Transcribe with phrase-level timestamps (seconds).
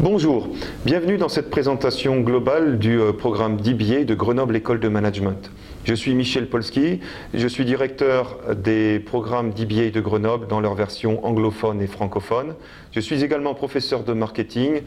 [0.00, 0.50] Bonjour,
[0.84, 5.50] bienvenue dans cette présentation globale du euh, programme DBA de Grenoble École de Management.
[5.84, 7.00] Je suis Michel Polski,
[7.32, 12.56] je suis directeur des programmes DBA de Grenoble dans leur version anglophone et francophone.
[12.92, 14.82] Je suis également professeur de marketing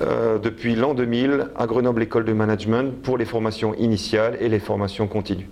[0.00, 4.58] euh, depuis l'an 2000 à Grenoble École de Management pour les formations initiales et les
[4.58, 5.50] formations continues.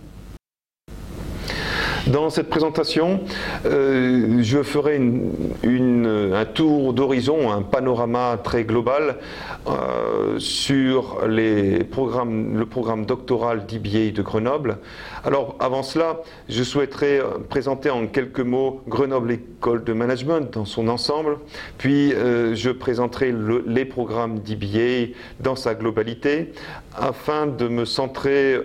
[2.07, 3.21] Dans cette présentation,
[3.65, 5.01] euh, je ferai
[5.65, 9.17] un tour d'horizon, un panorama très global
[9.67, 14.77] euh, sur le programme doctoral d'IBA de Grenoble.
[15.25, 20.89] Alors avant cela, je souhaiterais présenter en quelques mots Grenoble École de Management dans son
[20.89, 21.39] ensemble,
[21.79, 23.35] puis euh, je présenterai
[23.67, 26.53] les programmes d'IBA dans sa globalité,
[26.95, 28.61] afin de me centrer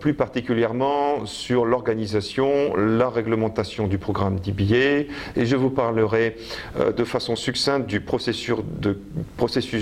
[0.00, 6.36] plus particulièrement sur l'organisation, la réglementation du programme d'IBA et je vous parlerai
[6.78, 8.58] euh, de façon succincte du processus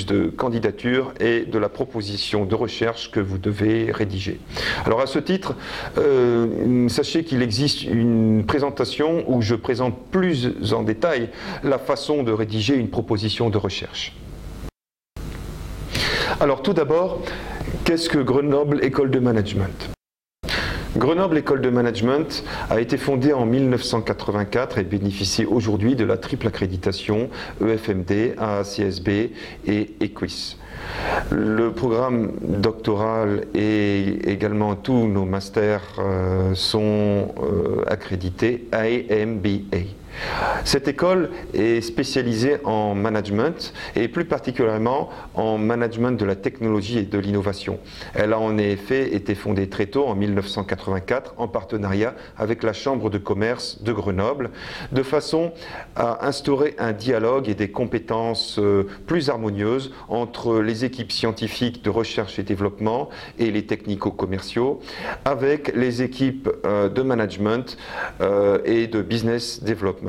[0.06, 4.40] de, candidature et de la proposition de recherche que vous devez rédiger.
[4.84, 5.54] Alors à ce titre,
[5.98, 6.15] euh,
[6.88, 11.30] sachez qu'il existe une présentation où je présente plus en détail
[11.62, 14.14] la façon de rédiger une proposition de recherche.
[16.38, 17.22] Alors tout d'abord,
[17.84, 19.90] qu'est-ce que Grenoble École de Management?
[20.96, 26.46] Grenoble École de Management a été fondée en 1984 et bénéficie aujourd'hui de la triple
[26.46, 27.28] accréditation
[27.62, 29.08] EFMD, AACSB
[29.66, 30.56] et EQUIS.
[31.30, 39.78] Le programme doctoral et également tous nos masters euh, sont euh, accrédités AMBA.
[40.64, 47.02] Cette école est spécialisée en management et plus particulièrement en management de la technologie et
[47.02, 47.78] de l'innovation.
[48.14, 53.10] Elle a en effet été fondée très tôt, en 1984, en partenariat avec la Chambre
[53.10, 54.50] de commerce de Grenoble,
[54.92, 55.52] de façon
[55.94, 61.90] à instaurer un dialogue et des compétences euh, plus harmonieuses entre les équipes scientifiques de
[61.90, 64.80] recherche et développement et les technico-commerciaux,
[65.24, 67.76] avec les équipes euh, de management
[68.20, 70.05] euh, et de business development.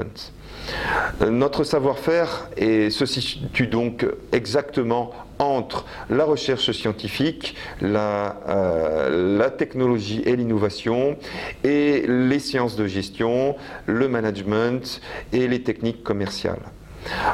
[1.30, 10.36] Notre savoir-faire se situe donc exactement entre la recherche scientifique, la, euh, la technologie et
[10.36, 11.18] l'innovation,
[11.64, 13.56] et les sciences de gestion,
[13.86, 15.02] le management
[15.34, 16.62] et les techniques commerciales.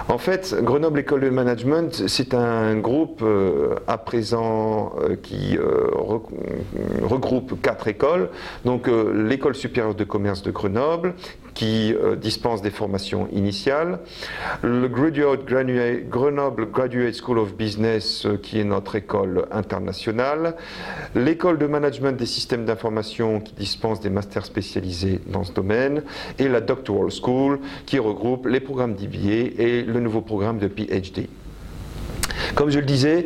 [0.07, 5.57] En fait, Grenoble École de Management, c'est un groupe euh, à présent euh, qui
[7.01, 8.29] regroupe quatre écoles.
[8.65, 11.15] Donc l'école supérieure de commerce de Grenoble,
[11.53, 13.99] qui dispense des formations initiales,
[14.61, 15.45] le Graduate,
[16.09, 20.55] Grenoble Graduate School of Business, qui est notre école internationale,
[21.15, 26.03] l'école de management des systèmes d'information, qui dispense des masters spécialisés dans ce domaine,
[26.39, 31.27] et la Doctoral School, qui regroupe les programmes d'IBA et le nouveau programme de PhD.
[32.55, 33.25] Comme je le disais,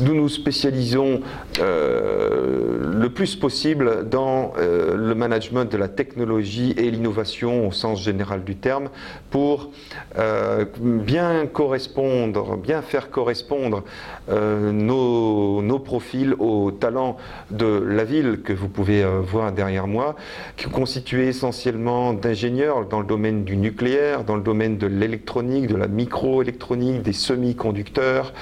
[0.00, 1.20] nous nous spécialisons
[1.60, 8.02] euh, le plus possible dans euh, le management de la technologie et l'innovation au sens
[8.02, 8.88] général du terme
[9.30, 9.70] pour
[10.18, 13.82] euh, bien correspondre, bien faire correspondre
[14.28, 17.16] nos, nos, profils aux talents
[17.50, 20.16] de la ville que vous pouvez voir derrière moi,
[20.56, 25.68] qui est constituée essentiellement d'ingénieurs dans le domaine du nucléaire, dans le domaine de l'électronique,
[25.68, 28.32] de la microélectronique, des semi-conducteurs,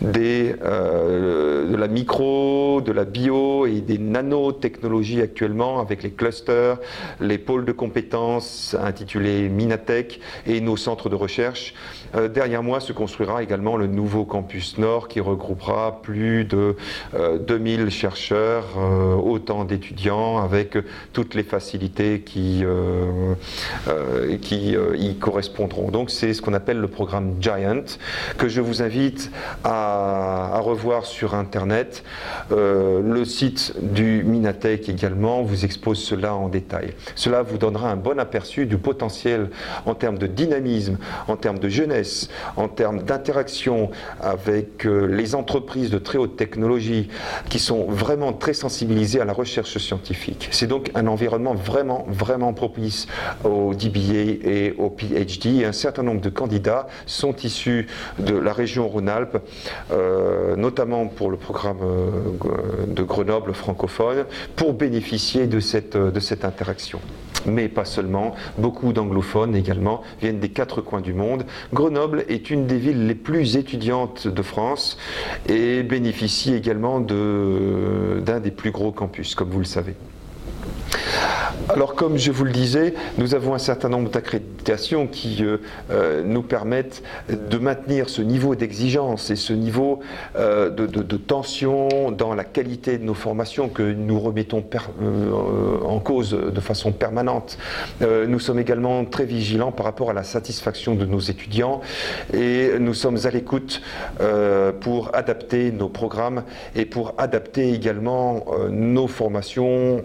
[0.00, 6.78] des, euh, de la micro, de la bio et des nanotechnologies actuellement avec les clusters,
[7.20, 11.74] les pôles de compétences intitulés Minatech et nos centres de recherche.
[12.14, 16.76] Euh, derrière moi se construira également le nouveau campus Nord qui regroupera plus de
[17.46, 18.64] 2000 euh, chercheurs,
[19.22, 20.76] autant d'étudiants avec
[21.12, 22.64] toutes les facilités qui,
[24.98, 25.90] y correspondront.
[25.90, 27.84] Donc c'est ce qu'on appelle le programme Giant
[28.38, 29.30] que je vous invite
[29.64, 32.04] à, revoir sur Internet.
[32.52, 36.94] Euh, le site du Minatech également vous expose cela en détail.
[37.14, 39.50] Cela vous donnera un bon aperçu du potentiel
[39.86, 40.98] en termes de dynamisme,
[41.28, 41.99] en termes de jeunesse,
[42.56, 43.90] en termes d'interaction
[44.20, 47.08] avec euh, les entreprises de très haute technologie
[47.48, 50.48] qui sont vraiment très sensibilisées à la recherche scientifique.
[50.50, 53.06] C'est donc un environnement vraiment, vraiment propice
[53.44, 55.64] au DBA et au PhD.
[55.64, 57.86] Un certain nombre de candidats sont issus
[58.18, 59.38] de la région Rhône-Alpes
[59.90, 64.24] euh, notamment pour le programme euh, de Grenoble francophone,
[64.56, 67.00] pour bénéficier de cette, de cette interaction
[67.46, 68.34] mais pas seulement.
[68.58, 71.44] Beaucoup d'anglophones également viennent des quatre coins du monde.
[71.72, 71.89] Grenoble
[72.28, 74.96] est une des villes les plus étudiantes de France
[75.48, 79.94] et bénéficie également d'un des plus gros campus, comme vous le savez.
[81.74, 85.58] Alors comme je vous le disais, nous avons un certain nombre d'accréditations qui euh,
[85.92, 90.00] euh, nous permettent de maintenir ce niveau d'exigence et ce niveau
[90.34, 94.64] euh, de, tension dans la qualité de nos formations que nous remettons
[95.84, 97.56] en cause de façon permanente.
[98.00, 101.82] nous sommes également très vigilants par rapport à la satisfaction de nos étudiants
[102.32, 103.82] et nous sommes à l'écoute
[104.80, 106.42] pour adapter nos programmes
[106.74, 110.02] et pour adapter également nos formations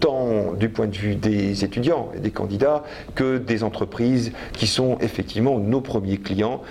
[0.00, 2.84] tant du point de vue des étudiants et des candidats
[3.14, 6.62] que des entreprises qui sont effectivement nos premiers clients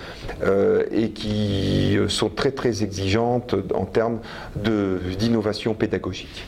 [0.42, 4.20] euh, et qui sont très très exigeantes en termes
[4.56, 6.44] d'innovation pédagogique.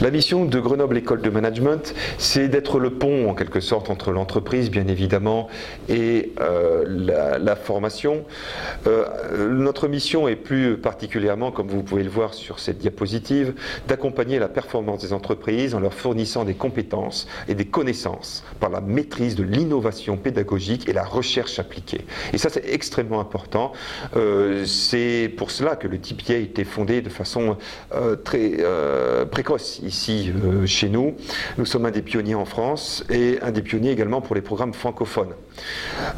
[0.00, 4.12] La mission de Grenoble École de Management, c'est d'être le pont en quelque sorte entre
[4.12, 5.48] l'entreprise, bien évidemment,
[5.90, 8.24] et euh, la, formation.
[8.86, 13.52] Euh, notre mission est plus particulièrement, comme vous pouvez le voir sur cette diapositive,
[13.88, 18.80] d'accompagner la performance des entreprises en leur fournissant des compétences et des connaissances par la
[18.80, 22.06] maîtrise de l'innovation pédagogique et la recherche appliquée.
[22.32, 23.72] Et ça, c'est extrêmement important.
[24.16, 27.58] Euh, c'est pour cela que le TPA a été fondé de façon
[28.24, 28.56] très
[29.30, 31.16] précoce ici euh, chez nous.
[31.58, 34.72] Nous sommes un des pionniers en France et un des pionniers également pour les programmes
[34.72, 35.34] francophones.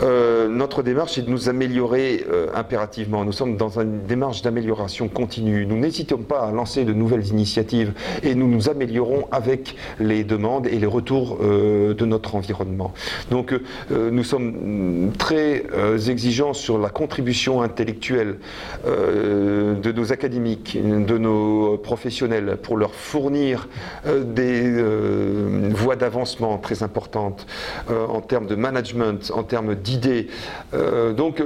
[0.03, 3.25] Euh, notre démarche est de nous améliorer euh, impérativement.
[3.25, 5.67] Nous sommes dans une démarche d'amélioration continue.
[5.67, 7.93] Nous n'hésitons pas à lancer de nouvelles initiatives
[8.23, 12.93] et nous nous améliorons avec les demandes et les retours de notre environnement.
[13.31, 13.55] Donc
[13.91, 15.65] nous sommes très
[16.09, 18.39] exigeants sur la contribution intellectuelle
[18.85, 23.69] de nos académiques, de nos professionnels pour leur fournir
[24.07, 27.47] euh, des euh, voies d'avancement très importantes
[27.91, 30.29] euh, en termes de management, en termes d'idées.
[31.17, 31.43] donc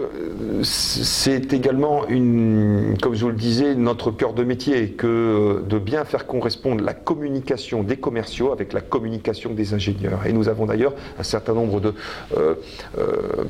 [0.63, 6.05] c'est également, une, comme je vous le disais, notre cœur de métier que de bien
[6.05, 10.27] faire correspondre la communication des commerciaux avec la communication des ingénieurs.
[10.27, 11.95] Et nous avons d'ailleurs un certain nombre de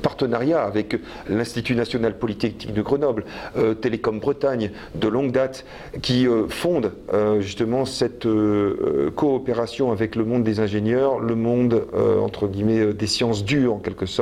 [0.02, 0.96] partenariats avec
[1.28, 3.24] l'Institut national polytechnique de Grenoble,
[3.80, 5.64] Télécom Bretagne, de longue date,
[6.02, 6.92] qui fondent
[7.40, 12.92] justement cette euh, coopération avec le monde des ingénieurs, le monde, euh, entre guillemets, euh,
[12.92, 14.15] des sciences dures en quelque sorte,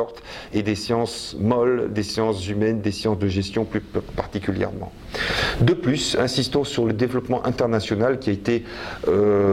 [0.52, 4.92] et des sciences molles, des sciences humaines, des sciences de gestion plus particulièrement.
[5.60, 8.64] De plus, insistons sur le développement international qui a été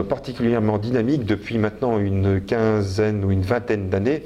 [0.08, 4.22] particulièrement dynamique depuis maintenant une quinzaine ou une vingtaine d'années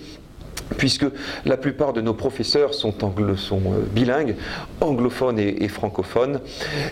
[0.76, 1.06] puisque
[1.44, 4.36] la plupart de nos professeurs sont, euh, bilingues,
[4.80, 6.40] anglophones et, francophones,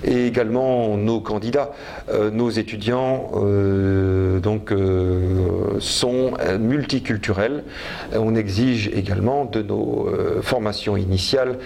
[0.05, 1.73] et également nos candidats,
[2.11, 4.73] euh, nos étudiants euh, donc,
[5.79, 7.65] sont multiculturels.
[8.15, 10.09] On exige également de nos
[10.43, 11.59] formations initiales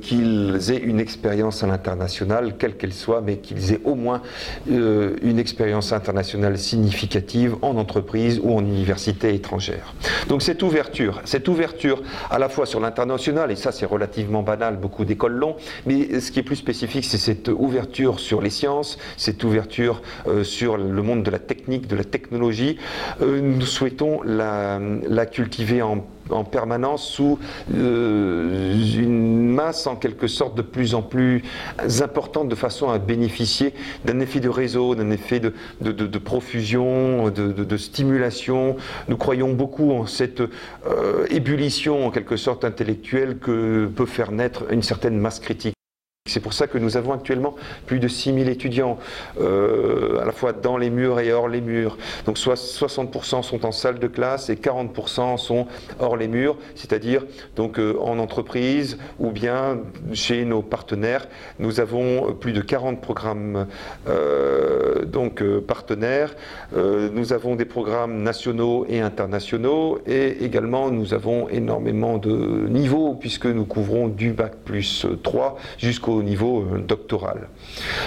[0.00, 4.22] qu'ils aient une expérience à l'international, quelle qu'elle soit, mais qu'ils aient au moins
[4.66, 9.94] une expérience internationale significative en entreprise ou en université étrangère.
[10.28, 14.42] Donc cette ouverture, cette cette ouverture à la fois sur l'international, et ça c'est relativement
[14.42, 15.56] banal, beaucoup d'écoles l'ont,
[15.86, 20.44] mais ce qui est plus spécifique, c'est cette ouverture sur les sciences, cette ouverture euh,
[20.44, 22.78] sur le monde de la technique, de la technologie.
[23.22, 24.78] Euh, nous souhaitons la,
[25.08, 27.38] la cultiver en en permanence sous
[27.74, 31.42] euh, une masse en quelque sorte de plus en plus
[32.00, 33.74] importante de façon à bénéficier
[34.04, 38.76] d'un effet de réseau, d'un effet de, de, profusion, de, stimulation.
[39.08, 44.64] Nous croyons beaucoup en cette euh, ébullition en quelque sorte intellectuelle que peut faire naître
[44.70, 45.74] une certaine masse critique.
[46.32, 48.96] C'est pour ça que nous avons actuellement plus de 6000 étudiants,
[49.40, 51.98] euh, à la fois dans les murs et hors les murs.
[52.26, 55.66] Donc soit 60% sont en salle de classe et 40% sont
[55.98, 57.24] hors les murs, c'est-à-dire
[57.56, 59.80] donc euh, en entreprise ou bien
[60.12, 61.26] chez nos partenaires.
[61.58, 63.66] Nous avons plus de 40 programmes
[64.08, 66.36] euh, donc partenaires.
[66.72, 73.46] nous avons des programmes nationaux et internationaux et également nous avons énormément de niveaux puisque
[73.46, 77.48] nous couvrons du bac plus 3 jusqu'au au niveau euh, doctoral.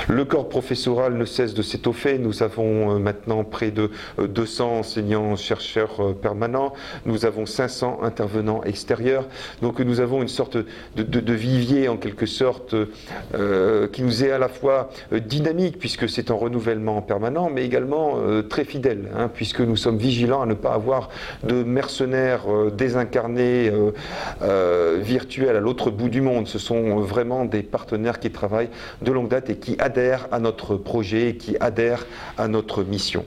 [0.08, 2.18] Le corps professoral ne cesse de s'étoffer.
[2.18, 6.74] Nous avons euh, maintenant près de 200 euh, enseignants-chercheurs permanents.
[7.06, 9.28] Nous avons 500 intervenants extérieurs.
[9.62, 10.58] Donc nous avons une sorte
[10.96, 12.76] de, vivier en quelque sorte
[13.92, 18.18] qui nous est à la fois dynamique puisque c'est en renouvellement permanent, mais également
[18.50, 21.10] très fidèle, hein, puisque nous sommes vigilants à ne pas avoir
[21.44, 23.72] de mercenaires désincarnés
[25.00, 26.48] virtuels à l'autre bout du monde.
[26.48, 28.70] Ce sont vraiment des partenaires qui travaillent
[29.02, 32.06] de longue date et qui adhèrent à notre projet, qui adhèrent
[32.38, 33.26] à notre mission.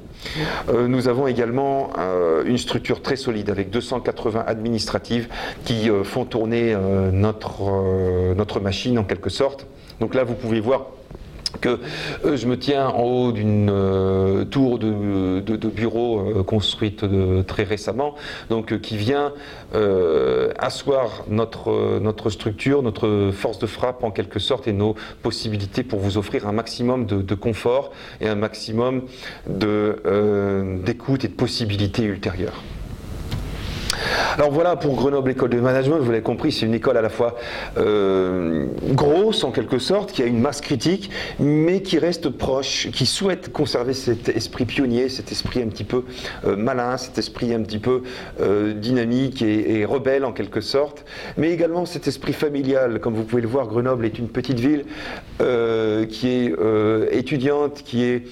[0.69, 5.29] Euh, nous avons également euh, une structure très solide avec 280 administratives
[5.65, 6.77] qui euh, font tourner
[7.13, 9.67] notre, notre machine en quelque sorte.
[10.01, 10.87] Donc là, vous pouvez voir
[11.61, 11.81] que
[12.25, 17.05] euh, je me tiens en haut d'une euh, tour de, bureau euh, construite
[17.47, 18.15] très récemment,
[18.51, 19.33] donc qui vient
[20.59, 26.01] asseoir notre, notre structure, notre force de frappe en quelque sorte et nos possibilités pour
[26.01, 29.03] vous offrir un maximum de, confort et un maximum
[29.47, 32.63] d'écoute et de possibilités ultérieures.
[34.37, 37.09] Alors voilà pour Grenoble École de Management, vous l'avez compris, c'est une école à la
[37.09, 37.37] fois
[37.77, 43.07] euh, grosse en quelque sorte, qui a une masse critique, mais qui reste proche, qui
[43.07, 46.05] souhaite conserver cet esprit pionnier, cet esprit un petit peu
[46.45, 48.03] euh, malin, cet esprit un petit peu
[48.41, 51.05] euh, dynamique et, rebelle en quelque sorte,
[51.37, 53.01] mais également cet esprit familial.
[53.01, 54.85] Comme vous pouvez le voir, Grenoble est une petite ville
[56.09, 56.55] qui est
[57.13, 58.25] étudiante, qui est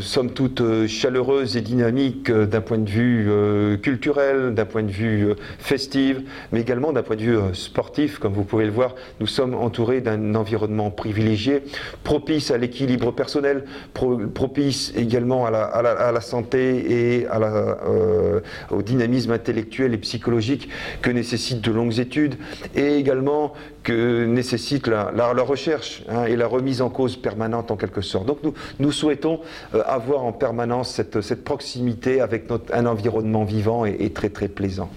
[0.00, 5.34] somme toute chaleureuse et dynamique d'un point de vue culturel, d'un point de vue euh,
[5.58, 6.18] festif,
[6.52, 8.18] mais également d'un point de vue euh, sportif.
[8.18, 11.64] Comme vous pouvez le voir, nous sommes entourés d'un environnement privilégié,
[12.04, 18.40] propice à l'équilibre personnel, propice également à la, santé et euh,
[18.70, 20.68] au dynamisme intellectuel et psychologique
[21.00, 22.36] que nécessitent de longues études,
[22.76, 25.10] et également que nécessite la,
[25.42, 28.26] recherche hein, et la remise en cause permanente en quelque sorte.
[28.26, 29.40] Donc nous, nous souhaitons
[29.72, 34.90] avoir en permanence cette, cette proximité avec notre, un environnement vivant et, très très plaisant.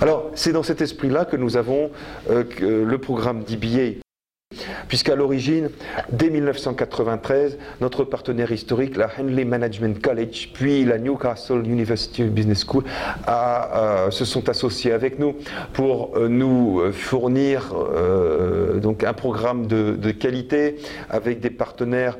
[0.00, 1.90] Alors, c'est dans cet esprit-là que nous avons
[2.30, 4.03] euh, le programme d'IBA
[4.88, 5.70] puisqu'à l'origine,
[6.10, 12.84] dès 1993, notre partenaire historique, la Henley Management College, puis la Newcastle University Business School,
[13.28, 15.34] euh, se sont associés avec nous
[15.72, 20.76] pour euh, nous fournir euh, donc un programme de, qualité
[21.10, 22.18] avec des partenaires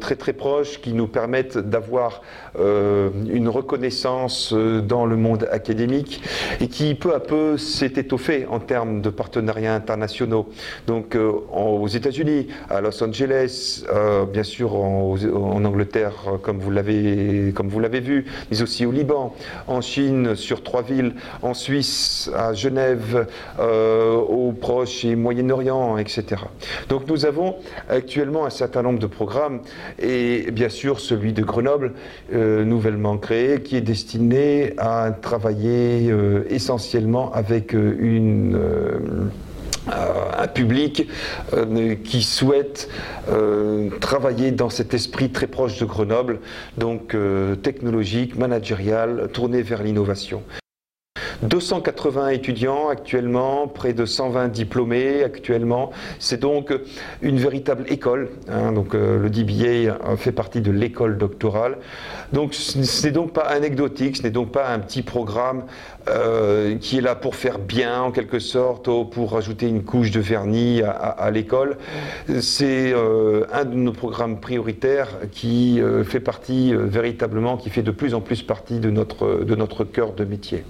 [0.00, 2.20] très très proches qui nous permettent d'avoir
[2.58, 6.22] une reconnaissance dans le monde académique
[6.60, 10.48] et qui peu à peu s'est étoffé en termes de partenariats internationaux.
[10.86, 11.16] Donc
[11.66, 15.14] aux États-Unis, à Los Angeles, euh, bien sûr en,
[15.64, 19.34] Angleterre, comme vous l'avez comme vous l'avez vu, mais aussi au Liban,
[19.66, 23.26] en Chine sur trois villes, en Suisse, à Genève,
[23.58, 26.42] euh, au Proche et Moyen-Orient, etc.
[26.88, 27.56] Donc nous avons
[27.88, 29.60] actuellement un certain nombre de programmes
[29.98, 31.92] et bien sûr celui de Grenoble,
[32.32, 36.12] euh, nouvellement créé, qui est destiné à travailler
[36.48, 38.98] essentiellement avec une euh,
[39.88, 41.08] un public
[41.54, 42.88] euh, qui souhaite
[43.28, 46.40] euh, travailler dans cet esprit très proche de Grenoble,
[46.78, 47.16] donc
[47.62, 50.42] technologique, managérial, tourné vers l'innovation.
[51.42, 55.90] 280 étudiants actuellement, près de 120 diplômés actuellement.
[56.18, 56.72] C'est donc
[57.20, 58.28] une véritable école.
[58.48, 58.72] Hein.
[58.72, 61.78] donc le DBA fait partie de l'école doctorale.
[62.32, 65.64] Donc ce n'est donc pas anecdotique, ce n'est donc pas un petit programme
[66.08, 70.10] euh, qui est là pour faire bien en quelque sorte, ou pour rajouter une couche
[70.10, 71.76] de vernis à, l'école.
[72.40, 77.92] C'est euh, un de nos programmes prioritaires qui euh, fait partie véritablement, qui fait de
[77.92, 80.64] plus en plus partie de notre, de notre cœur de métier.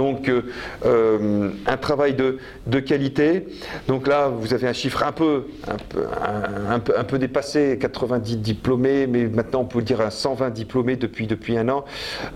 [0.00, 3.46] Un travail de, de, qualité.
[3.88, 9.06] Donc là, vous avez un chiffre un peu, un peu, un, peu, dépassé, 90 diplômés,
[9.06, 11.84] mais maintenant on peut dire à 120 diplômés depuis, depuis un an.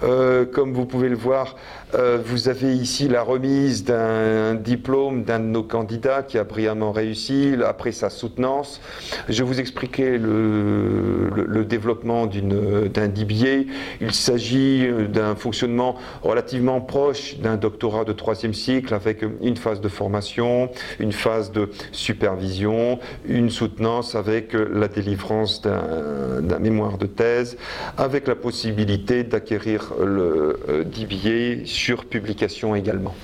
[0.00, 1.56] comme vous pouvez le voir,
[1.94, 6.92] euh, vous avez ici la remise d'un diplôme d'un de nos candidats qui a brillamment
[6.92, 8.80] réussi après sa soutenance.
[9.28, 13.70] Je vous expliquer le, le, développement d'un DBA.
[14.00, 19.88] Il s'agit d'un fonctionnement relativement proche d'un doctorat de troisième cycle avec une phase de
[19.88, 27.56] formation, une phase de supervision, une soutenance avec la délivrance d'un mémoire de thèse,
[27.96, 33.14] avec la possibilité d'acquérir le euh, DBA sur publication également.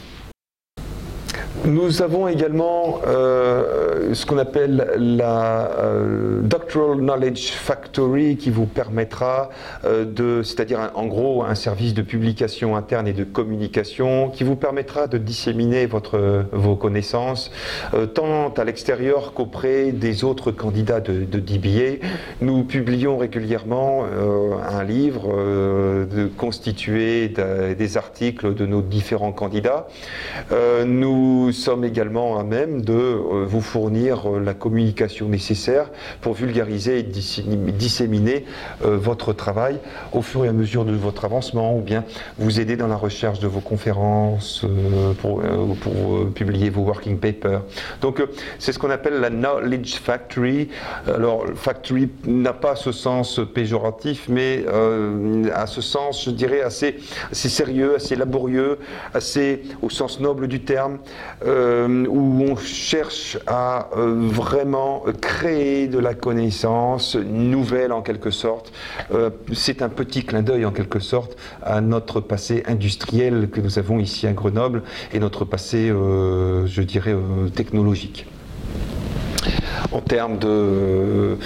[1.67, 9.51] Nous avons également euh, ce qu'on appelle la euh, Doctoral Knowledge Factory qui vous permettra
[9.85, 14.57] euh, de, c'est-à-dire en gros un service de publication interne et de communication qui vous
[14.57, 17.51] permettra de disséminer votre, vos connaissances
[18.15, 22.07] tant à l'extérieur qu'auprès des autres candidats de, DBA.
[22.41, 29.89] Nous publions régulièrement un livre constitué des articles de nos différents candidats.
[30.87, 35.91] nous nous sommes également à même de euh, vous fournir euh, la communication nécessaire
[36.21, 38.45] pour vulgariser et disséminer
[38.85, 39.81] euh, votre travail
[40.13, 42.05] au fur et à mesure de votre avancement ou bien
[42.39, 44.65] vous aider dans la recherche de vos conférences
[45.21, 45.43] pour,
[45.81, 47.63] pour publier vos working papers.
[48.01, 48.23] Donc
[48.61, 50.69] c'est ce qu'on appelle la Knowledge Factory.
[51.09, 54.65] Alors Factory n'a pas ce sens péjoratif mais
[55.53, 56.99] à ce sens je dirais assez
[57.33, 58.79] sérieux, assez laborieux,
[59.15, 60.99] assez au sens noble du terme.
[61.47, 68.73] Où on cherche à vraiment créer de la connaissance nouvelle en quelque sorte.
[69.53, 73.99] C'est un petit clin d'œil en quelque sorte à notre passé industriel que nous avons
[73.99, 74.83] ici à Grenoble
[75.13, 77.17] et notre passé, je dirais,
[77.55, 78.27] technologique
[79.93, 81.39] en termes de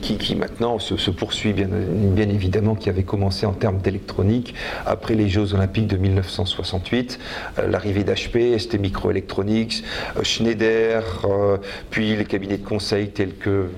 [0.00, 4.54] qui, maintenant se, poursuit bien, bien, évidemment, qui avait commencé en termes d'électronique
[4.86, 7.18] après les Jeux Olympiques de 1968,
[7.58, 9.84] euh, l'arrivée d'HP, ST Microelectronics,
[10.16, 11.56] euh, Schneider, euh,
[11.90, 13.68] puis les cabinets de conseil tels que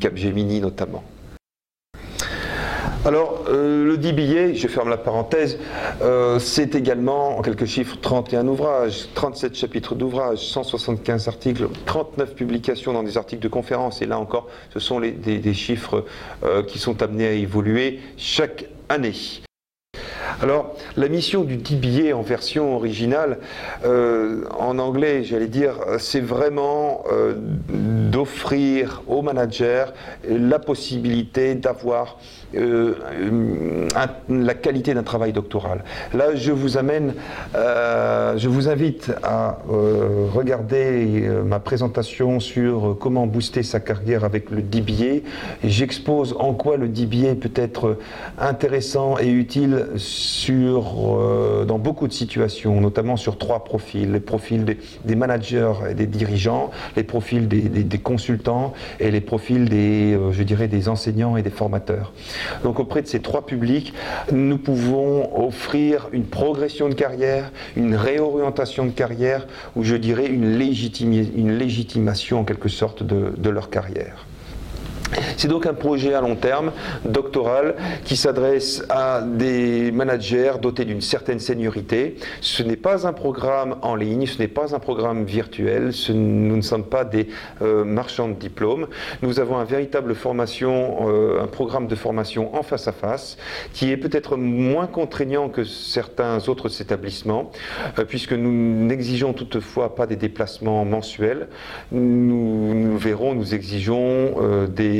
[0.00, 1.02] Capgemini notamment.
[3.06, 5.58] Alors, euh, le DBA, je ferme la parenthèse,
[6.02, 12.92] euh, c'est également, en quelques chiffres, 31 ouvrages, 37 chapitres d'ouvrages, 175 articles, 39 publications
[12.92, 14.02] dans des articles de conférences.
[14.02, 16.04] Et là encore, ce sont des, chiffres
[16.44, 19.14] euh, qui sont amenés à évoluer chaque année.
[20.42, 23.38] Alors, la mission du DBA en version originale,
[23.84, 27.04] en anglais, j'allais dire, c'est vraiment
[27.68, 29.86] d'offrir aux managers
[30.28, 32.18] la possibilité d'avoir
[32.56, 32.94] euh,
[34.28, 35.84] la qualité d'un travail doctoral.
[36.12, 37.14] Là, je vous amène,
[37.54, 44.50] euh, je vous invite à euh, regarder ma présentation sur comment booster sa carrière avec
[44.50, 45.26] le DBA.
[45.62, 47.98] J'expose en quoi le DBA peut être
[48.38, 49.86] intéressant et utile
[51.66, 54.64] dans beaucoup de situations, notamment sur trois profils les profils
[55.04, 60.42] des, managers et des dirigeants, les profils des, des consultants et les profils des, je
[60.42, 62.12] dirais, des enseignants et des formateurs.
[62.62, 63.92] Donc auprès de ces trois publics,
[64.32, 69.46] nous pouvons offrir une progression de carrière, une réorientation de carrière,
[69.76, 74.26] ou je dirais une, légitimation en quelque sorte de leur carrière.
[75.36, 76.72] C'est donc un projet à long terme,
[77.04, 77.74] doctoral,
[78.04, 82.16] qui s'adresse à des managers dotés d'une certaine seniorité.
[82.40, 86.60] Ce n'est pas un programme en ligne, ce n'est pas un programme virtuel, nous ne
[86.62, 87.28] sommes pas des
[87.62, 88.86] euh, marchands de diplômes.
[89.22, 93.36] Nous avons un véritable formation, euh, un programme de formation en face à face,
[93.72, 97.50] qui est peut-être moins contraignant que certains autres établissements,
[97.98, 98.52] euh, puisque nous
[98.86, 101.48] n'exigeons toutefois pas des déplacements mensuels.
[101.92, 104.34] Nous, nous verrons, nous exigeons
[104.68, 104.99] des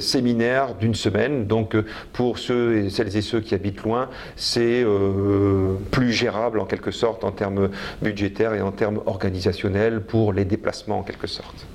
[0.00, 1.46] séminaires d'une semaine.
[1.46, 6.60] Donc euh, pour ceux et celles et ceux qui habitent loin, c'est euh, plus gérable
[6.60, 7.70] en quelque sorte en termes
[8.02, 11.66] budgétaires et en termes organisationnels pour les déplacements en quelque sorte.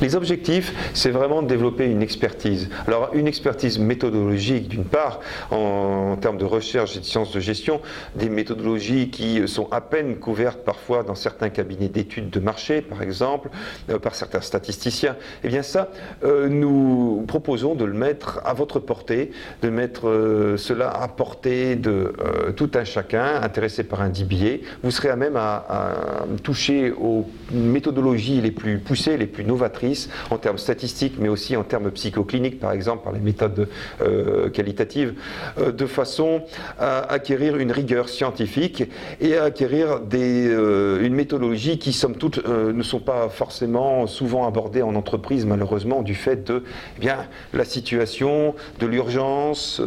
[0.00, 2.68] Les objectifs, c'est vraiment de développer une expertise.
[2.86, 7.80] Alors une expertise méthodologique d'une part, en, termes de recherche et de sciences de gestion,
[8.14, 13.02] des méthodologies qui sont à peine couvertes parfois dans certains cabinets d'études de marché, par
[13.02, 13.48] exemple,
[13.90, 15.16] euh, par certains statisticiens.
[15.44, 15.90] Eh bien ça,
[16.24, 19.30] euh, nous proposons de le mettre à votre portée,
[19.62, 22.12] de mettre euh, cela à portée de
[22.56, 24.64] tout un chacun intéressé par un DBA.
[24.82, 25.94] Vous serez à même à
[26.42, 29.85] toucher aux méthodologies les plus poussées, les plus novatrices
[30.30, 33.68] en termes statistiques, mais aussi en termes psychocliniques, par exemple, par les méthodes
[34.02, 35.14] euh, qualitatives,
[35.58, 36.42] euh, de façon
[36.78, 38.84] à acquérir une rigueur scientifique
[39.20, 44.46] et à acquérir des, euh, une méthodologie qui, somme toute, ne sont pas forcément souvent
[44.46, 46.62] abordées en entreprise, malheureusement, du fait de
[46.96, 47.18] eh bien,
[47.52, 49.80] la situation, de l'urgence,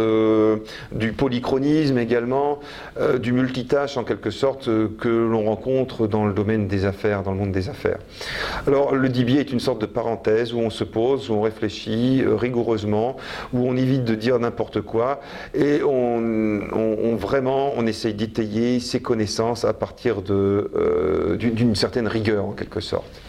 [0.92, 2.60] du polychronisme également,
[3.20, 7.38] du multitâche en quelque sorte que l'on rencontre dans le domaine des affaires, dans le
[7.38, 8.00] monde des affaires.
[8.68, 12.22] Alors le DBA est une sorte de parenthèse où on se pose, où on réfléchit
[12.22, 13.18] euh, rigoureusement,
[13.54, 15.20] où on évite de dire n'importe quoi
[15.54, 22.52] et on, vraiment on essaye d'étayer ses connaissances à partir euh, d'une certaine rigueur en
[22.52, 23.22] quelque sorte.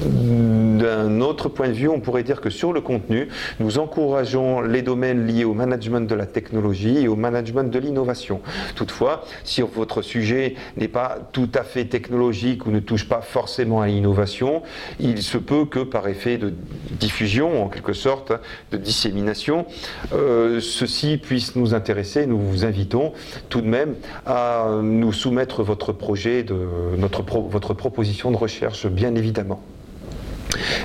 [0.00, 3.28] D'un autre point de vue, on pourrait dire que sur le contenu,
[3.60, 8.40] nous encourageons les domaines liés au management de la technologie et au management de l'innovation.
[8.74, 13.80] Toutefois, si votre sujet n'est pas tout à fait technologique ou ne touche pas forcément
[13.80, 14.62] à l'innovation,
[15.00, 16.52] il se peut que par effet de
[16.90, 18.32] diffusion, en quelque sorte,
[18.70, 19.66] de dissémination,
[20.12, 22.26] euh, ceci puisse nous intéresser.
[22.26, 23.12] Nous vous invitons
[23.48, 23.94] tout de même
[24.26, 26.56] à nous soumettre votre projet, de,
[26.98, 29.62] notre votre proposition de recherche, bien évidemment.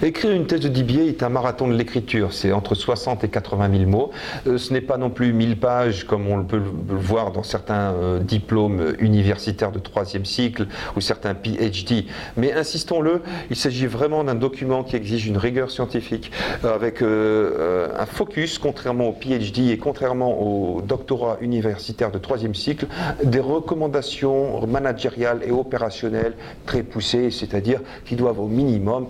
[0.04, 3.70] Écrire une thèse de DBA est un marathon de l'écriture, c'est entre 60 et 80
[3.78, 4.12] 000 mots.
[4.48, 7.94] Euh, ce n'est pas non plus 1000 pages comme on peut le voir dans certains
[7.94, 12.06] euh, diplômes universitaires de troisième cycle ou certains PhD,
[12.38, 16.32] mais insistons-le, il s'agit vraiment d'un document qui exige une rigueur scientifique
[16.66, 22.88] euh, avec un focus, contrairement au PhD et contrairement au doctorat universitaire de troisième cycle,
[23.24, 26.34] des recommandations managériales et opérationnelles
[26.66, 29.08] très poussées, c'est-à-dire qui doivent au minimum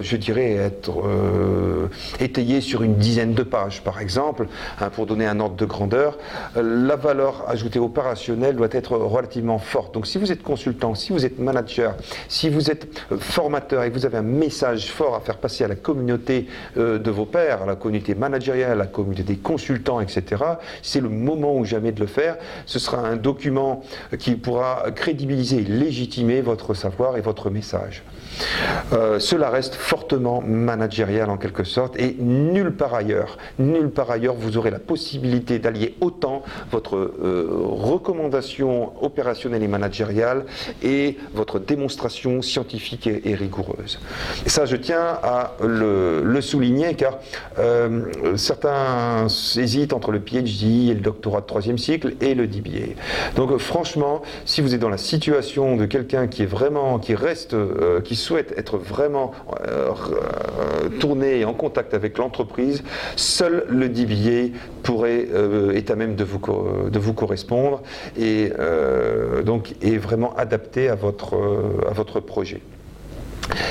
[0.00, 1.02] je dirais, être
[2.20, 4.46] étayé sur une dizaine de pages, par exemple,
[4.80, 6.18] hein, pour donner un ordre de grandeur.
[6.54, 9.94] la valeur ajoutée opérationnelle doit être relativement forte.
[9.94, 11.94] Donc si vous êtes consultant, si vous êtes manager,
[12.28, 12.86] si vous êtes
[13.18, 17.10] formateur et que vous avez un message fort à faire passer à la communauté de
[17.10, 20.42] vos pairs, à la communauté managériale, à la communauté des consultants, etc.,
[20.82, 22.36] c'est le moment ou jamais de le faire.
[22.66, 23.82] Ce sera un document
[24.18, 28.02] qui pourra crédibiliser et légitimer votre savoir et votre message.
[28.92, 34.34] Euh, cela reste fortement managérial en quelque sorte et nulle part ailleurs, nulle part ailleurs
[34.34, 40.44] vous aurez la possibilité d'allier autant votre euh, recommandation opérationnelle et managériale
[40.82, 43.98] et votre démonstration scientifique et, rigoureuse.
[44.44, 47.18] Et ça, je tiens à le, souligner car
[47.58, 52.94] euh, certains hésitent entre le PhD et le doctorat de troisième cycle et le DBA.
[53.34, 57.56] Donc franchement, si vous êtes dans la situation de quelqu'un qui est vraiment, qui reste,
[58.04, 62.82] qui souhaite être vraiment euh, euh, tourné et en contact avec l'entreprise,
[63.14, 66.40] seul le DBA pourrait, euh, est à même de vous,
[66.90, 67.82] de vous correspondre
[68.18, 68.50] et
[69.44, 71.34] donc est vraiment adapté à votre,
[71.88, 72.60] à votre projet.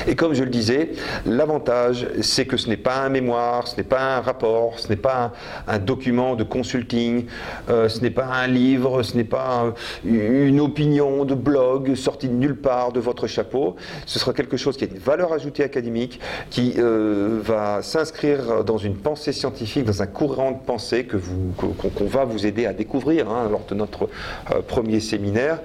[0.06, 0.92] Et comme je le disais,
[1.26, 4.96] l'avantage, c'est que ce n'est pas un mémoire, ce n'est pas un rapport, ce n'est
[4.96, 5.32] pas
[5.66, 7.26] un, document de consulting,
[7.68, 12.34] euh, ce n'est pas un livre, ce n'est pas une opinion de blog sortie de
[12.34, 13.76] nulle part de votre chapeau.
[14.06, 18.78] Ce sera quelque chose qui a une valeur ajoutée académique, qui euh, va s'inscrire dans
[18.78, 21.16] une pensée scientifique, dans un courant de pensée que
[21.56, 24.08] qu'on, va vous aider à découvrir hein, lors de notre
[24.52, 25.58] euh, premier séminaire.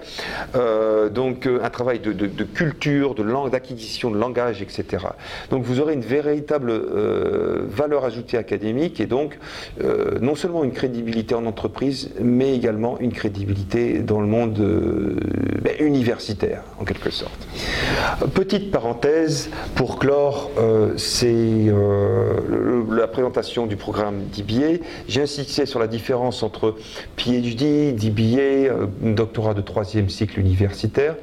[1.11, 5.05] donc un travail de, de culture, de langue, d'acquisition de langage, etc.
[5.49, 9.37] Donc vous aurez une véritable euh, valeur ajoutée académique et donc
[9.83, 15.15] euh, non seulement une crédibilité en entreprise, mais également une crédibilité dans le monde euh,
[15.61, 17.47] ben, universitaire, en quelque sorte.
[18.33, 20.51] Petite parenthèse pour clore
[20.97, 21.71] c'est
[22.91, 24.83] la présentation du programme DBA.
[25.07, 26.75] J'ai insisté sur la différence entre
[27.17, 31.15] PhD, DBA, doctorat de troisième cycle universitaire,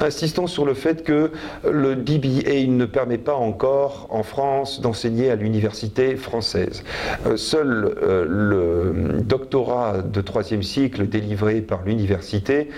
[0.00, 1.30] insistant sur le fait que
[1.64, 6.84] le DBA et il ne permet pas encore en France d'enseigner à l'université française.
[7.26, 12.68] Euh, seul euh, le doctorat de troisième cycle délivré par l'université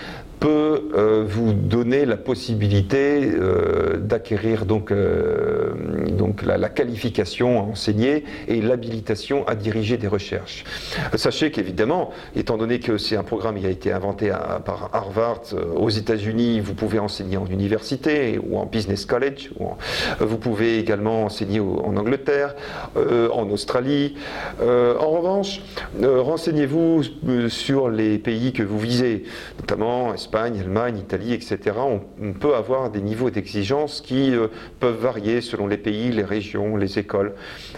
[0.43, 5.73] peut euh, vous donner la possibilité euh, d'acquérir donc, euh,
[6.19, 10.65] donc la, qualification à enseigner et l'habilitation à diriger des recherches.
[11.15, 14.33] Sachez qu'évidemment, étant donné que c'est un programme qui a été inventé
[14.65, 15.43] par Harvard
[15.77, 19.69] aux États-Unis, vous pouvez enseigner en université ou en business college, ou
[20.19, 22.57] vous pouvez également enseigner en Angleterre,
[22.97, 24.17] en Australie.
[24.61, 25.61] en revanche,
[26.03, 27.03] renseignez-vous
[27.49, 29.25] sur les pays que vous visez,
[29.61, 34.49] notamment Espagne, Allemagne, Italie, etc., on, peut avoir des niveaux d'exigence qui euh,
[34.81, 37.35] peuvent varier selon les pays, les régions, les écoles.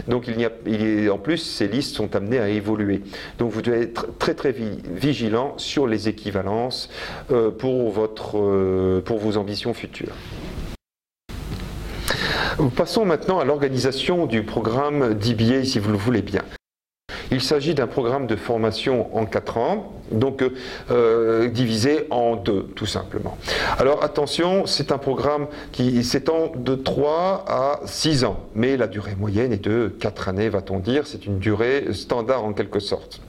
[0.07, 3.01] Donc il y a, en plus, ces listes sont amenées à évoluer.
[3.37, 6.89] Donc vous devez être très très vigilant sur les équivalences
[7.31, 7.93] euh, pour,
[8.35, 10.15] euh, pour vos ambitions futures.
[12.75, 16.41] Passons maintenant à l'organisation du programme DBA, si vous le voulez bien.
[17.35, 20.41] Il s'agit d'un programme de formation en 4 ans, donc
[20.89, 23.37] euh, divisé en deux, tout simplement.
[23.77, 29.15] Alors attention, c'est un programme qui s'étend de 3 à 6 ans, mais la durée
[29.19, 31.07] moyenne est de 4 années, va-t-on dire.
[31.07, 33.19] C'est une durée standard en quelque sorte.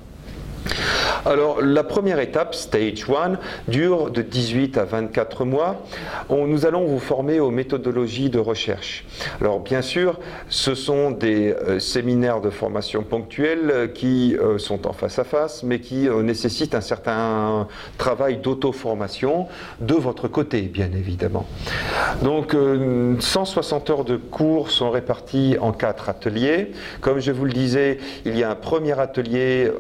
[1.27, 5.83] Alors la première étape, Stage 1, dure de 18 à 24 mois.
[6.31, 9.05] nous allons vous former aux méthodologies de recherche.
[9.41, 14.87] Alors bien sûr, ce sont des euh, séminaires de formation ponctuels euh, qui euh, sont
[14.87, 17.67] en face à face, mais qui nécessitent un certain
[17.99, 19.49] travail d'auto-formation
[19.81, 21.47] de votre côté, bien évidemment.
[22.23, 22.57] Donc
[23.19, 26.73] 160 heures de cours sont répartis en quatre ateliers.
[27.01, 29.71] Comme je vous le disais, il y a un premier atelier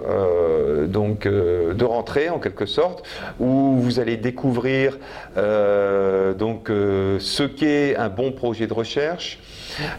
[0.85, 3.03] donc euh, de rentrée en quelque sorte,
[3.41, 4.99] où vous allez découvrir
[5.37, 9.39] euh, donc euh, ce qu'est un bon projet de recherche,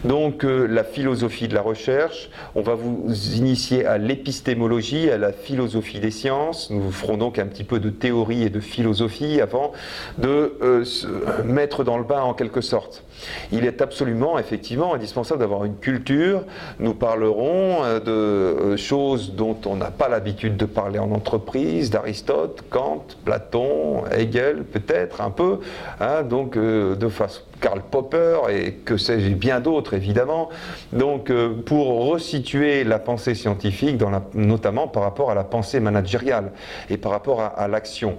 [0.04, 2.30] donc la philosophie de la recherche.
[2.54, 6.70] On va vous initier à l'épistémologie, à la philosophie des sciences.
[6.70, 9.72] Nous vous ferons donc un petit peu de théorie et de philosophie avant
[10.18, 11.06] de se
[11.44, 13.04] mettre dans le bain en quelque sorte.
[13.52, 16.44] Il est absolument, effectivement, indispensable d'avoir une culture.
[16.78, 23.04] Nous parlerons de choses dont on n'a pas l'habitude de parler en entreprise, d'Aristote, Kant,
[23.24, 25.60] Platon, Hegel, peut-être un peu,
[26.00, 30.48] hein, donc euh, de façon Karl Popper et que sais-je, bien d'autres évidemment.
[30.92, 34.00] Donc euh, pour resituer la pensée scientifique,
[34.34, 36.52] notamment par rapport à la pensée managériale
[36.90, 38.18] et par rapport à, l'action.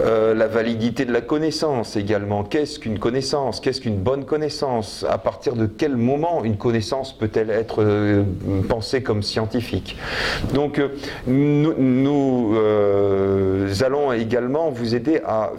[0.00, 2.44] Euh, la validité de la connaissance également.
[2.44, 3.60] Qu'est-ce qu'une connaissance?
[3.60, 8.22] Qu'est-ce qu'une bonne connaissance À partir de quel moment une connaissance peut-elle être euh,
[8.68, 9.96] pensée comme scientifique?
[10.52, 10.80] Donc
[11.26, 12.54] nous, nous
[13.82, 15.52] allons également vous aider à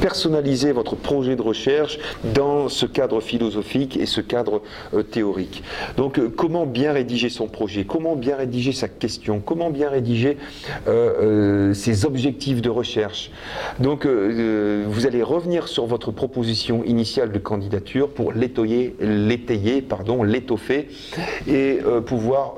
[0.00, 1.98] personnaliser votre projet de recherche
[2.34, 4.62] dans ce cadre philosophique et ce cadre
[4.94, 5.62] euh, théorique.
[5.96, 10.38] Donc euh, comment bien rédiger son projet, comment bien rédiger sa question, comment bien rédiger
[10.88, 13.30] euh, ses objectifs de recherche?
[13.78, 20.88] Donc vous allez revenir sur votre proposition de candidature pour l'étayer, l'étayer, pardon, l'étoffer
[21.48, 22.54] et pouvoir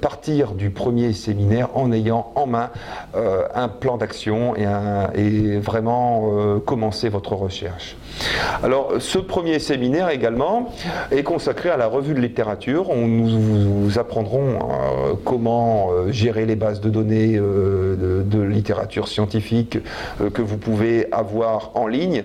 [0.00, 2.70] partir du premier séminaire en ayant en main
[3.14, 4.66] un plan d'action et,
[5.14, 7.96] et, vraiment commencer votre recherche.
[8.62, 10.72] Alors, ce premier séminaire également
[11.10, 12.90] est consacré à la revue de littérature.
[12.90, 19.06] On nous, vous apprendrons euh, comment euh, gérer les bases de données euh, de, littérature
[19.06, 19.78] scientifique
[20.34, 22.24] que vous pouvez avoir en ligne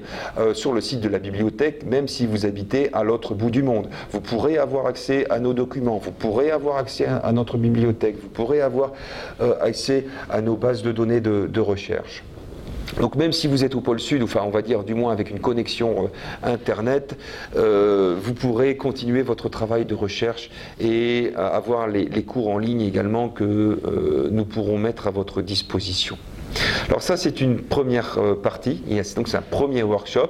[0.54, 3.88] sur le site de la bibliothèque, même si vous habitez à l'autre bout du monde.
[4.12, 8.30] Vous pourrez avoir accès à nos documents, vous pourrez avoir accès à, notre bibliothèque, vous
[8.30, 8.92] pourrez avoir
[9.62, 12.24] accès à nos bases de données de recherche.
[13.00, 15.30] Donc même si vous êtes au pôle sud, enfin on va dire du moins avec
[15.30, 17.18] une connexion euh, Internet,
[17.56, 22.82] euh, vous pourrez continuer votre travail de recherche et euh, avoir les, cours en ligne
[22.82, 26.18] également que nous pourrons mettre à votre disposition.
[26.88, 28.82] Alors ça c'est une première partie,
[29.16, 30.30] donc c'est un premier workshop.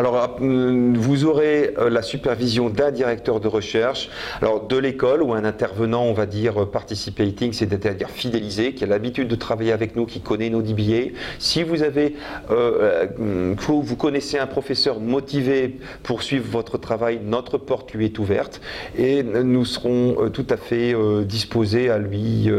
[0.00, 4.08] Alors, euh, vous aurez euh, la supervision d'un directeur de recherche,
[4.40, 9.28] alors de l'école ou un intervenant, on va dire participating, c'est-à-dire fidélisé, qui a l'habitude
[9.28, 11.10] de travailler avec nous, qui connaît nos DBA.
[11.38, 12.16] Si vous avez,
[12.50, 18.62] euh, vous connaissez un professeur motivé pour suivre votre travail, notre porte lui est ouverte
[18.96, 20.94] et nous serons tout à fait
[21.26, 22.50] disposés à lui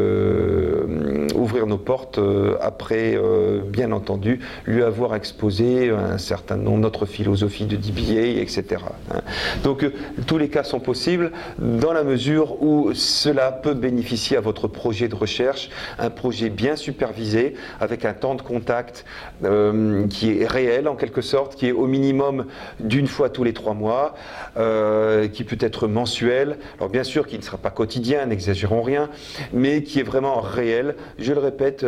[1.33, 2.19] ouvrir nos portes
[2.61, 3.19] après,
[3.65, 8.81] bien entendu, lui avoir exposé un certain nombre notre philosophie de DBA, etc.
[9.11, 9.21] Hein.
[9.63, 9.93] Donc euh,
[10.27, 15.07] tous les cas sont possibles dans la mesure où cela peut bénéficier à votre projet
[15.07, 19.05] de recherche, un projet bien supervisé, avec un temps de contact
[19.43, 22.45] euh, qui est réel en quelque sorte, qui est au minimum
[22.79, 24.15] d'une fois tous les trois mois,
[24.57, 26.57] euh, qui peut être mensuel.
[26.77, 29.09] Alors bien sûr qui ne sera pas quotidien, n'exagérons rien,
[29.53, 30.95] mais qui est vraiment réel.
[31.17, 31.85] Je le répète,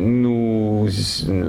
[0.00, 0.88] nous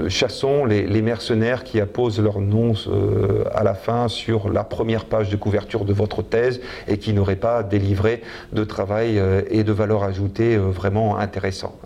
[0.08, 5.30] chassons les mercenaires qui apposent leur nom euh, à la fin sur la première page
[5.30, 9.72] de couverture de votre thèse et qui n'aurait pas délivré de travail euh, et de
[9.72, 11.78] valeur ajoutée euh, vraiment intéressant.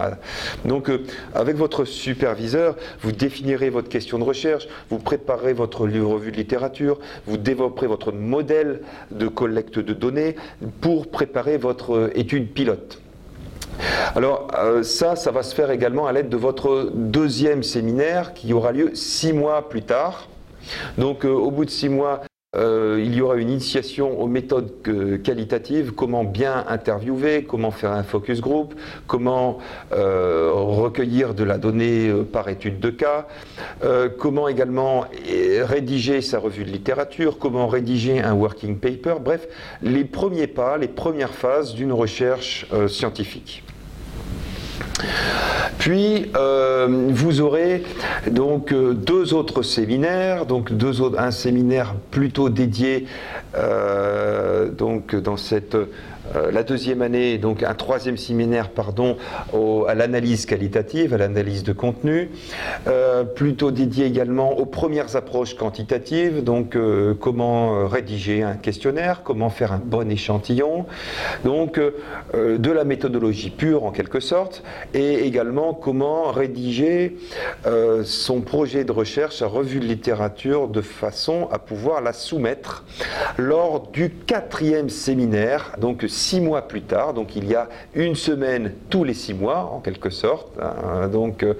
[0.65, 0.91] Donc
[1.35, 6.99] avec votre superviseur, vous définirez votre question de recherche, vous préparez votre revue de littérature,
[7.27, 10.37] vous développerez votre modèle de collecte de données
[10.81, 13.01] pour préparer votre étude pilote.
[14.15, 14.49] Alors
[14.83, 18.95] ça, ça va se faire également à l'aide de votre deuxième séminaire qui aura lieu
[18.95, 20.29] six mois plus tard.
[20.97, 22.23] Donc euh, au bout de six mois,
[22.57, 24.73] euh, il y aura une initiation aux méthodes
[25.23, 28.75] qualitatives, comment bien interviewer, comment faire un focus group,
[29.07, 29.59] comment
[29.93, 33.29] euh, recueillir de la donnée par étude de cas,
[34.19, 35.05] comment également
[35.63, 39.47] rédiger sa revue de littérature, comment rédiger un working paper, bref,
[39.83, 43.63] les premiers pas, les premières phases d'une recherche scientifique.
[45.79, 47.85] Puis euh, vous aurez
[48.31, 53.07] donc euh, deux autres séminaires, donc deux autres, un séminaire plutôt dédié
[53.55, 55.77] euh, donc dans cette
[56.37, 59.17] euh, la deuxième année, donc un troisième séminaire, pardon,
[59.89, 62.31] à l'analyse qualitative, à l'analyse de contenu,
[62.87, 69.51] euh, plutôt dédié également aux premières approches quantitatives, donc euh, comment rédiger un questionnaire, comment
[69.51, 70.87] faire un bon échantillon,
[71.45, 71.81] donc
[72.35, 74.63] de la méthodologie pure en quelque sorte,
[74.95, 77.17] et également comment rédiger
[78.05, 82.85] son projet de recherche, sa revue de littérature, de façon à pouvoir la soumettre
[83.37, 85.73] lors du quatrième séminaire,
[86.19, 89.81] six mois plus tard, donc il y a une semaine tous les six mois en
[89.81, 91.55] quelque sorte, hein, donc euh,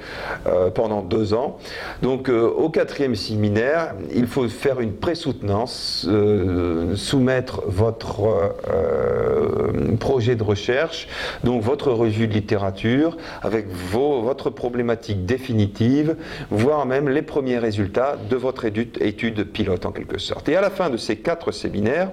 [0.47, 1.59] euh, pendant deux ans.
[2.03, 6.09] Donc euh, au quatrième séminaire, il faut faire une pré-soutenance,
[6.95, 8.55] soumettre votre
[10.01, 11.09] projet de recherche,
[11.45, 16.17] donc votre revue de littérature avec votre problématique définitive,
[16.51, 20.49] voire même les premiers résultats de votre étude pilote en quelque sorte.
[20.49, 22.11] Et à la fin de ces quatre séminaires,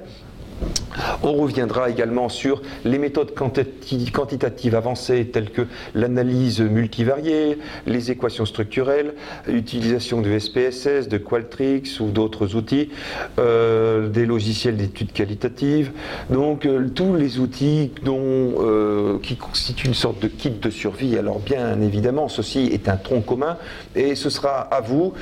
[1.24, 5.64] On reviendra également sur les méthodes quantitatives avancées telles que
[5.94, 9.14] l'analyse multivariée, les équations structurelles,
[9.48, 12.90] l'utilisation de SPSS, de Qualtrics ou d'autres outils,
[13.40, 15.92] euh, des logiciels d'études qualitatives.
[16.30, 21.18] Donc euh, tous les outils euh, qui constituent une sorte de kit de survie.
[21.18, 23.58] Alors bien évidemment, ceci est un tronc commun
[23.96, 25.14] et ce sera à vous.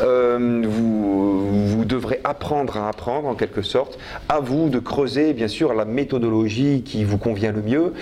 [0.00, 5.74] vous, vous devrez apprendre à apprendre en quelque sorte, à vous de creuser bien sûr
[5.74, 7.92] la méthodologie qui vous convient le mieux,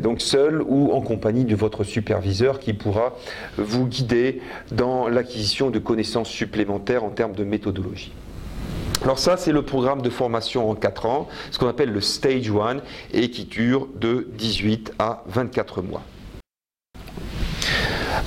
[0.00, 3.16] donc seul ou en compagnie de votre superviseur qui pourra
[3.58, 4.40] vous guider
[4.72, 8.12] dans l'acquisition de connaissances supplémentaires en termes de méthodologie.
[9.02, 12.50] Alors ça, c'est le programme de formation en 4 ans, ce qu'on appelle le Stage
[12.50, 12.76] 1,
[13.12, 16.02] et qui dure de 18 à 24 mois.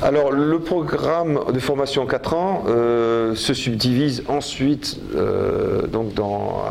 [0.04, 6.62] Alors, le programme de formation en 4 ans euh, se subdivise ensuite euh, donc dans,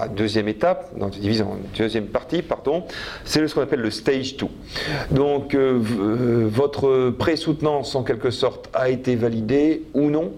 [0.00, 2.82] la deuxième étape, dans, divise en deuxième partie, pardon,
[3.24, 4.46] c'est ce qu'on appelle le Stage 2.
[5.12, 5.78] Donc, euh,
[6.50, 10.32] votre pré-soutenance en quelque sorte a été validée ou non?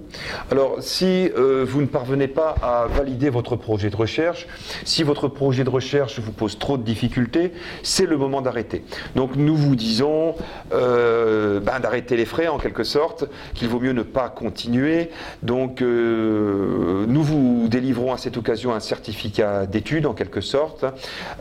[0.51, 4.47] Alors, si vous ne parvenez pas à valider votre projet de recherche,
[4.85, 8.85] si votre projet de recherche vous pose trop de difficultés, c'est le moment d'arrêter.
[9.15, 10.35] Donc, nous vous disons
[10.71, 15.11] ben, d'arrêter les frais en quelque sorte, qu'il vaut mieux ne pas continuer.
[15.43, 20.85] Donc euh, nous vous délivrons à cette occasion un certificat d'études en quelque sorte,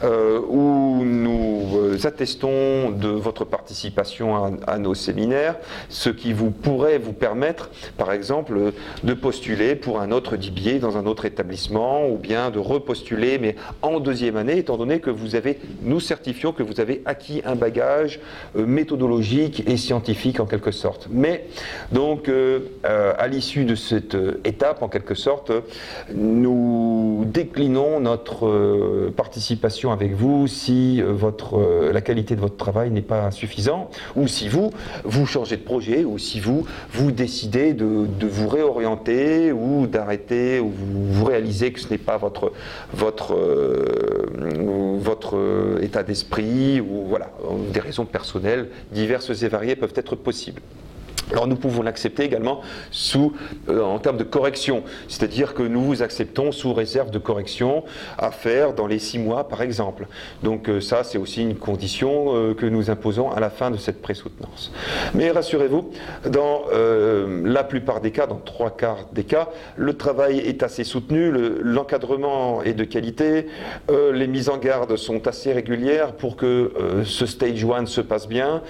[0.04, 5.56] euh, où nous euh, attestons de votre participation à, nos séminaires,
[5.89, 10.98] ce qui vous pourrait vous permettre, par exemple, de postuler pour un autre DBA dans
[10.98, 15.36] un autre établissement, ou bien de repostuler, mais en deuxième année, étant donné que vous
[15.36, 18.19] avez, nous certifions que vous avez acquis un bagage
[18.56, 20.74] méthodologique et scientifique en quelque sorte.
[21.09, 21.45] Mais
[21.91, 25.51] donc, euh, euh, à l'issue de cette euh, étape, en quelque sorte,
[26.13, 33.31] nous déclinons notre participation avec vous si votre, la qualité de votre travail n'est pas
[33.31, 34.71] suffisante, ou si vous,
[35.03, 40.71] vous changez de projet, ou si vous, vous décidez de, vous réorienter, ou d'arrêter, ou
[40.71, 42.51] vous, réalisez que ce n'est pas votre,
[42.93, 43.35] votre,
[44.99, 45.38] votre
[45.81, 47.31] état d'esprit, ou voilà,
[47.73, 50.61] des raisons personnelles diverses et variées peuvent être possibles.
[51.36, 53.34] Alors nous pouvons l'accepter également sous,
[53.67, 57.84] euh, en termes de correction, c'est-à-dire que nous vous acceptons sous réserve de correction
[58.17, 60.08] à faire dans les six mois par exemple.
[60.43, 63.76] Donc euh, ça c'est aussi une condition euh, que nous imposons à la fin de
[63.76, 64.71] cette présoutenance.
[65.13, 65.91] Mais rassurez-vous,
[66.30, 66.63] dans
[67.43, 72.63] la plupart des cas, dans trois quarts des cas, le travail est assez soutenu, l'encadrement
[72.63, 73.48] est de qualité,
[73.89, 76.71] les mises en garde sont assez régulières pour que
[77.04, 78.62] ce stage 1 se passe bien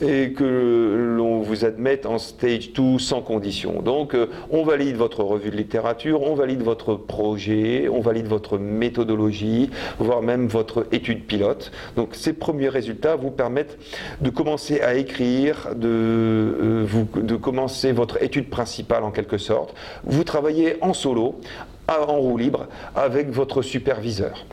[0.00, 3.82] et que l'on vous admette en stage 2 sans condition.
[3.82, 8.58] Donc euh, on valide votre revue de littérature, on valide votre projet, on valide votre
[8.58, 11.72] méthodologie, voire même votre étude pilote.
[11.96, 13.78] Donc ces premiers résultats vous permettent
[14.20, 19.74] de commencer à écrire, de, euh, vous, de commencer votre étude principale en quelque sorte.
[20.04, 21.40] Vous travaillez en solo,
[21.88, 24.44] en roue libre, avec votre superviseur.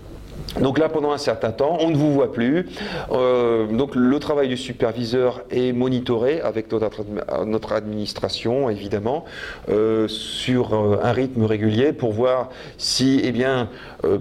[0.59, 2.67] Donc là, pendant un certain temps, on ne vous voit plus.
[3.11, 9.23] Euh, donc le travail du superviseur est monitoré avec notre, administration, évidemment,
[9.69, 13.69] euh, sur euh, un rythme régulier pour voir si, eh bien,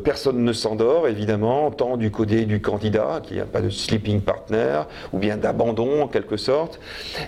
[0.04, 4.20] personne ne s'endort, évidemment, tant du côté du candidat, qu'il n'y a pas de sleeping
[4.20, 6.78] partner, ou bien d'abandon en quelque sorte,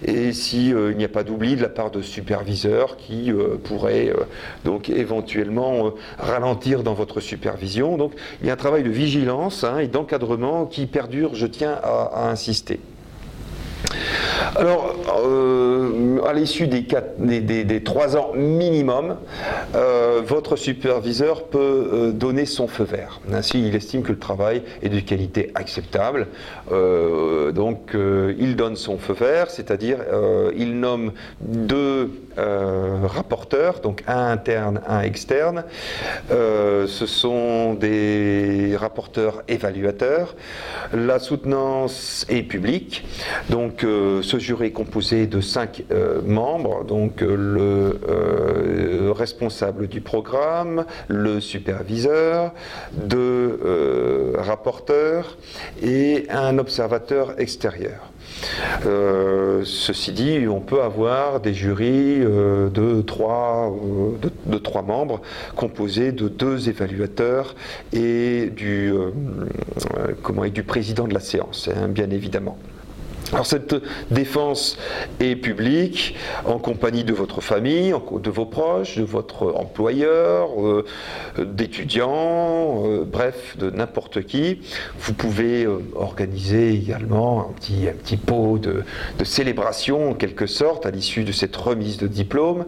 [0.04, 3.32] et s'il il n'y a pas d'oubli de la part de superviseurs qui
[3.64, 4.12] pourraient
[4.64, 7.96] donc éventuellement ralentir dans votre supervision.
[7.96, 11.78] Donc il y a un travail de vigilance hein, et d'encadrement qui perdure, je tiens
[11.82, 12.78] à insister.
[14.54, 19.16] Alors, euh, à l'issue des, trois ans minimum,
[19.74, 21.58] euh, votre superviseur peut
[21.92, 23.20] euh, donner son feu vert.
[23.32, 26.26] Ainsi, il estime que le travail est de qualité acceptable.
[26.70, 29.98] donc, il donne son feu vert, c'est-à-dire
[30.56, 35.64] il nomme deux rapporteurs, donc un interne, un externe.
[36.30, 40.34] ce sont des rapporteurs évaluateurs.
[40.92, 43.04] La soutenance est publique.
[43.50, 43.84] Donc,
[44.22, 50.84] ce jury est composé de cinq euh, membres, donc euh, le euh, responsable du programme,
[51.08, 52.52] le superviseur,
[52.94, 53.58] deux
[54.38, 55.36] rapporteurs
[55.82, 58.10] et un observateur extérieur.
[59.64, 63.72] ceci dit, on peut avoir des jurys de, trois,
[64.46, 65.20] de, trois, membres
[65.56, 67.54] composés de deux évaluateurs
[67.92, 68.92] et du,
[70.22, 72.58] comment, et du président de la séance, hein, bien évidemment.
[73.32, 73.74] Alors cette
[74.10, 74.76] défense
[75.18, 80.84] est publique, en compagnie de votre famille, de vos proches, de votre employeur, euh,
[81.38, 84.60] d'étudiants, euh, bref, de n'importe qui.
[84.98, 88.84] Vous pouvez euh, organiser également un petit, pot de,
[89.24, 92.66] célébration, en quelque sorte, à l'issue de cette remise de diplôme.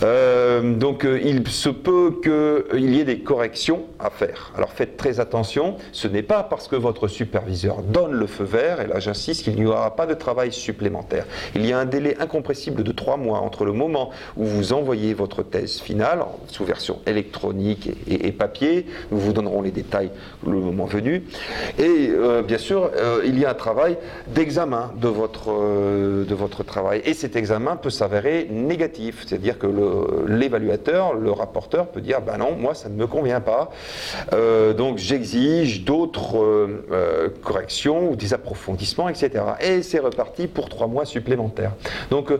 [0.00, 4.52] donc il se peut qu'il y ait des corrections à faire.
[4.56, 8.80] Alors faites très attention, ce n'est pas parce que votre superviseur donne le feu vert,
[8.80, 11.26] et là j'insiste qu'il n'y aura pas de travail supplémentaire.
[11.54, 15.14] Il y a un délai incompressible de trois mois entre le moment où vous envoyez
[15.14, 20.10] votre thèse finale, sous version électronique et, papier, nous vous donnerons les détails
[20.46, 21.24] le moment venu,
[21.78, 23.96] et euh, bien sûr, euh, il y a un travail
[24.28, 27.02] d'examen de, votre euh, de votre travail.
[27.04, 29.66] Et cet examen peut s'avérer négatif, c'est-à-dire que
[30.26, 33.70] l'évaluateur, le, rapporteur peut dire, ben non, moi ça ne me convient pas,
[34.76, 36.68] donc j'exige d'autres
[37.42, 39.44] corrections ou des approfondissements, etc.
[39.60, 41.72] Et c'est reparti pour trois mois supplémentaires.
[42.10, 42.38] Donc euh,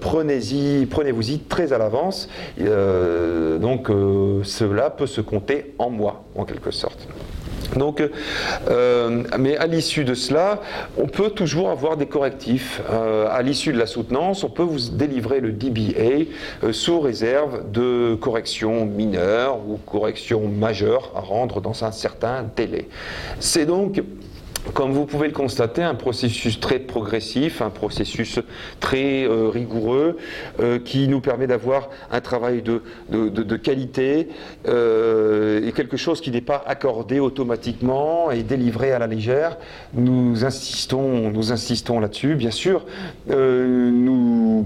[0.00, 2.28] prenez-y, prenez-vous-y très à l'avance.
[2.60, 7.06] Euh, donc euh, cela peut se compter en mois, en quelque sorte.
[7.76, 8.02] Donc,
[9.38, 10.60] mais à l'issue de cela,
[10.96, 12.80] on peut toujours avoir des correctifs.
[12.88, 16.26] à l'issue de la soutenance, on peut vous délivrer le DBA
[16.72, 22.86] sous réserve de corrections mineures ou corrections majeures à rendre dans un certain délai.
[23.40, 24.00] C'est donc
[24.72, 28.40] comme vous pouvez le constater, un processus très progressif, un processus
[28.80, 30.16] très euh, rigoureux,
[30.60, 32.80] euh, qui nous permet d'avoir un travail de,
[33.56, 34.28] qualité
[34.66, 39.58] euh, et quelque chose qui n'est pas accordé automatiquement et délivré à la légère.
[39.92, 42.34] Nous insistons, nous insistons là-dessus.
[42.34, 42.84] Bien sûr,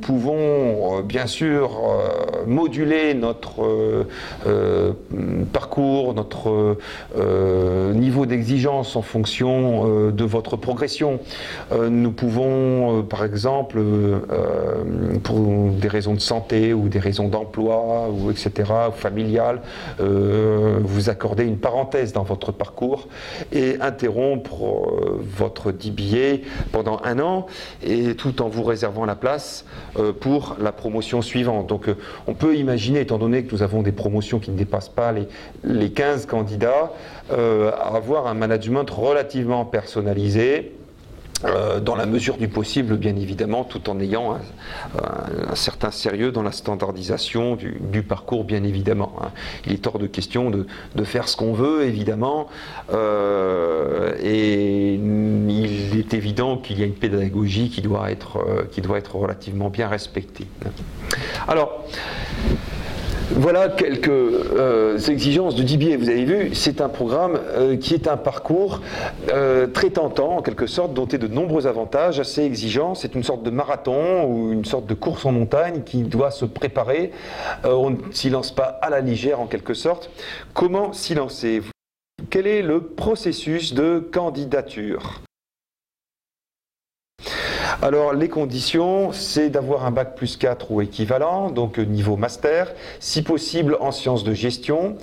[0.08, 1.70] pouvons bien sûr
[2.46, 4.06] moduler notre
[5.52, 6.78] parcours, notre
[7.94, 11.20] niveau d'exigence en fonction euh, de votre progression.
[11.72, 13.82] Euh, nous pouvons, euh, par exemple,
[15.22, 19.60] pour des raisons de santé ou des raisons d'emploi, ou etc., familiales,
[19.98, 23.08] vous accorder une parenthèse dans votre parcours
[23.52, 27.46] et interrompre votre DBA pendant un an,
[27.84, 29.64] et tout en vous réservant la place
[30.20, 31.66] pour la promotion suivante.
[31.66, 31.86] Donc
[32.26, 35.28] on peut imaginer, étant donné que nous avons des promotions qui ne dépassent pas les,
[35.64, 36.92] les 15 candidats,
[37.30, 40.77] avoir un management relativement personnalisé,
[41.44, 46.42] euh, dans la mesure du possible, bien évidemment, tout en ayant un, certain sérieux dans
[46.42, 49.14] la standardisation du, parcours, bien évidemment.
[49.20, 49.30] Hein.
[49.66, 50.66] Il est hors de question de,
[51.04, 52.48] faire ce qu'on veut, évidemment,
[52.92, 58.80] euh, et il est évident qu'il y a une pédagogie qui doit être, euh, qui
[58.80, 60.46] doit être relativement bien respectée.
[61.46, 61.84] Alors,
[63.32, 65.96] voilà quelques euh, exigences de DBA.
[65.98, 68.80] Vous avez vu, c'est un programme euh, qui est un parcours
[69.30, 72.94] euh, très tentant, en quelque sorte, doté de nombreux avantages, assez exigeant.
[72.94, 76.46] C'est une sorte de marathon ou une sorte de course en montagne qui doit se
[76.46, 77.12] préparer.
[77.64, 80.10] on ne s'y lance pas à la légère, en quelque sorte.
[80.54, 81.62] Comment s'y lancer?
[82.30, 85.20] Quel est le processus de candidature?
[87.80, 93.22] Alors les conditions, c'est d'avoir un bac plus 4 ou équivalent, donc niveau master, si
[93.22, 94.96] possible en sciences de gestion,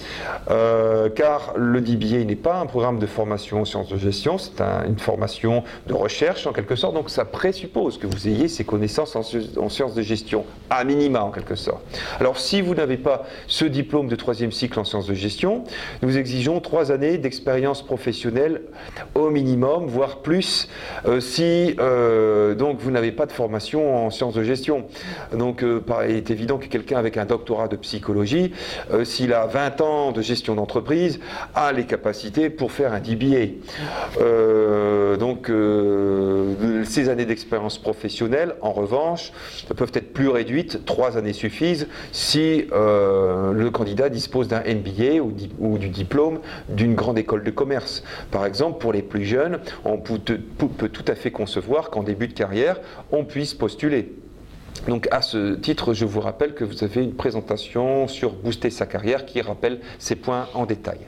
[0.49, 4.61] euh, car le DBA n'est pas un programme de formation en sciences de gestion, c'est
[4.88, 9.15] une formation de recherche en quelque sorte, donc ça présuppose que vous ayez ces connaissances
[9.15, 11.82] en, en, sciences de gestion, à minima en quelque sorte.
[12.19, 15.63] Alors si vous n'avez pas ce diplôme de troisième cycle en sciences de gestion,
[16.01, 18.63] nous exigeons trois années d'expérience professionnelle
[19.13, 20.67] au minimum, voire plus,
[21.05, 24.86] euh, si euh, donc vous n'avez pas de formation en sciences de gestion.
[25.34, 28.51] Donc euh, il est évident que quelqu'un avec un doctorat de psychologie,
[28.91, 31.20] euh, s'il a 20 ans de gestion d'entreprise,
[31.53, 33.53] a les capacités pour faire un DBA.
[34.20, 35.51] Euh, donc
[36.86, 39.32] ces années d'expérience professionnelle, en revanche,
[39.76, 45.22] peuvent être plus réduites, trois années suffisent, si le candidat dispose d'un MBA
[45.59, 46.39] ou, du diplôme
[46.70, 48.03] d'une grande école de commerce.
[48.32, 52.34] Par exemple, pour les plus jeunes, on peut tout à fait concevoir qu'en début de
[52.34, 52.54] carrière,
[53.11, 54.13] on puisse postuler.
[54.87, 58.85] Donc à ce titre, je vous rappelle que vous avez une présentation sur Booster sa
[58.85, 60.99] carrière qui rappelle ces points en détail.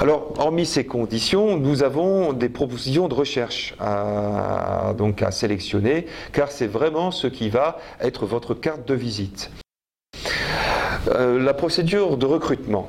[0.00, 6.50] Alors, hormis ces conditions, nous avons des propositions de recherche à, donc à sélectionner, car
[6.50, 9.50] c'est vraiment ce qui va être votre carte de visite.
[11.08, 12.88] Euh, la procédure de recrutement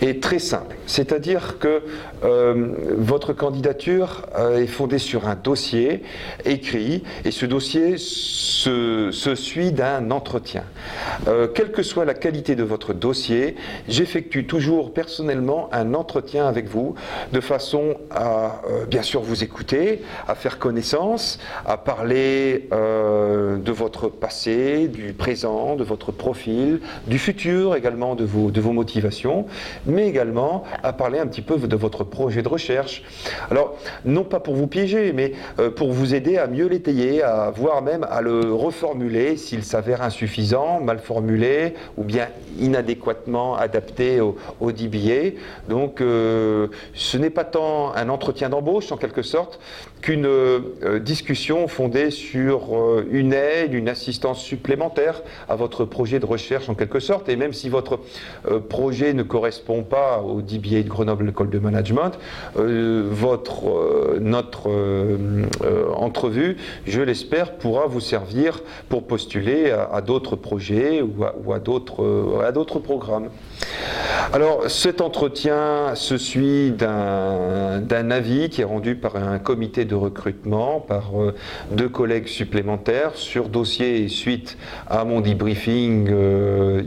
[0.00, 1.82] est très simple, c'est-à-dire que
[2.24, 6.02] euh, votre candidature euh, est fondée sur un dossier
[6.44, 10.64] écrit et ce dossier se, suit d'un entretien.
[11.54, 13.56] quelle que soit la qualité de votre dossier,
[13.88, 16.94] j'effectue toujours personnellement un entretien avec vous
[17.32, 24.88] de façon à bien sûr vous écouter, à faire connaissance, à parler de votre passé,
[24.88, 29.46] du présent, de votre profil, du futur également de vos, motivations,
[29.86, 33.02] mais également à parler un petit peu de votre projet de recherche.
[33.50, 37.50] Alors, non pas pour vous piéger, mais euh, pour vous aider à mieux l'étayer, à
[37.50, 42.28] voir même à le reformuler s'il s'avère insuffisant, mal formulé ou bien
[42.58, 45.36] inadéquatement adapté au, au DBA.
[45.68, 49.60] Donc, euh, ce n'est pas tant un entretien d'embauche en quelque sorte
[50.02, 52.76] qu'une euh, discussion fondée sur
[53.10, 57.45] une aide, une assistance supplémentaire à votre projet de recherche en quelque sorte, et même
[57.52, 58.00] si votre
[58.50, 62.18] euh, projet ne correspond pas au DBA de Grenoble École de Management,
[62.58, 64.70] euh, votre, euh, notre
[65.96, 72.78] entrevue, je l'espère, pourra vous servir pour postuler à, d'autres projets ou à, à d'autres
[72.78, 73.28] programmes.
[74.32, 80.80] Alors cet entretien se suit d'un avis qui est rendu par un comité de recrutement,
[80.80, 81.12] par
[81.70, 86.10] deux collègues supplémentaires sur dossier suite à mon debriefing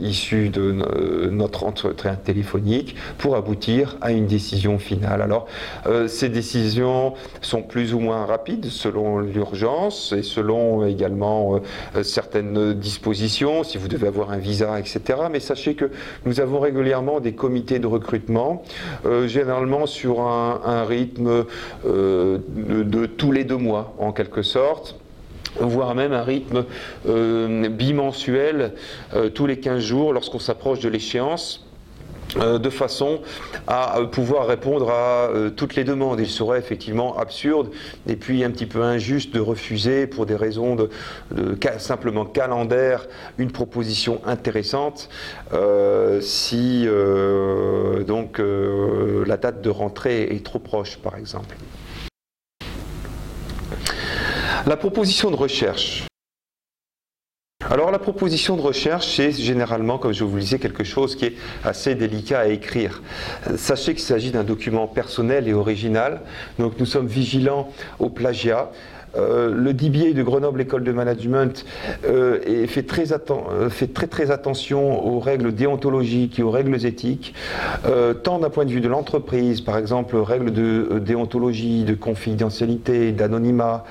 [0.00, 5.22] issu de notre entretien téléphonique pour aboutir à une décision finale.
[5.22, 5.46] Alors,
[5.86, 11.60] euh, ces décisions sont plus ou moins rapides selon l'urgence et selon également
[11.96, 15.00] euh, certaines dispositions, si vous devez avoir un visa, etc.
[15.30, 15.90] Mais sachez que
[16.24, 18.62] nous avons régulièrement des comités de recrutement,
[19.06, 21.44] euh, généralement sur un, rythme
[21.84, 24.96] de tous les deux mois, en quelque sorte
[25.58, 26.64] voire même un rythme
[27.08, 28.74] euh, bimensuel
[29.14, 31.66] euh, tous les 15 jours lorsqu'on s'approche de l'échéance.
[32.36, 33.20] Euh, de façon
[33.66, 36.20] à pouvoir répondre à toutes les demandes.
[36.20, 37.70] Il serait effectivement absurde
[38.06, 40.90] et puis un petit peu injuste de refuser pour des raisons de,
[41.78, 43.06] simplement calendaire
[43.38, 45.08] une proposition intéressante
[46.20, 46.86] si
[48.06, 51.56] donc la date de rentrée est trop proche par exemple.
[54.66, 56.09] La proposition de recherche.
[57.70, 61.26] Alors la proposition de recherche, c'est généralement, comme je vous le disais, quelque chose qui
[61.26, 63.00] est assez délicat à écrire.
[63.56, 66.22] Sachez qu'il s'agit d'un document personnel et original,
[66.58, 68.72] donc nous sommes vigilants au plagiat.
[69.16, 71.64] Euh, le DBA de Grenoble École de Management
[72.04, 73.68] euh, fait, très euh,
[74.10, 77.34] très, attention aux règles déontologiques et aux règles éthiques,
[78.22, 83.84] tant d'un point de vue de l'entreprise, par exemple règles de déontologie, de confidentialité, d'anonymat,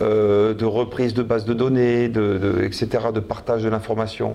[0.00, 2.04] de reprise de bases de données,
[2.62, 4.34] etc., de partage de l'information.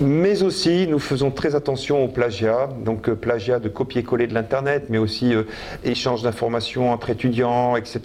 [0.00, 4.98] Mais aussi, nous faisons très attention au plagiat, donc plagiat de copier-coller de l'Internet, mais
[4.98, 5.32] aussi
[5.84, 8.00] échange d'informations entre étudiants, etc.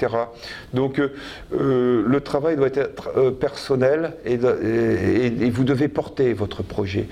[1.52, 7.08] euh, le travail doit être euh, personnel et, vous devez porter votre projet.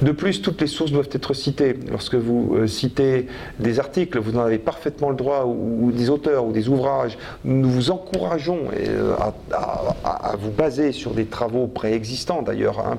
[0.00, 1.74] De plus, toutes les sources doivent être citées.
[1.90, 3.26] Lorsque vous euh, citez
[3.58, 7.18] des articles, vous en avez parfaitement le droit, ou, des auteurs, ou des ouvrages.
[7.44, 8.68] Nous vous encourageons
[9.10, 12.96] à, vous baser sur des travaux préexistants d'ailleurs, hein,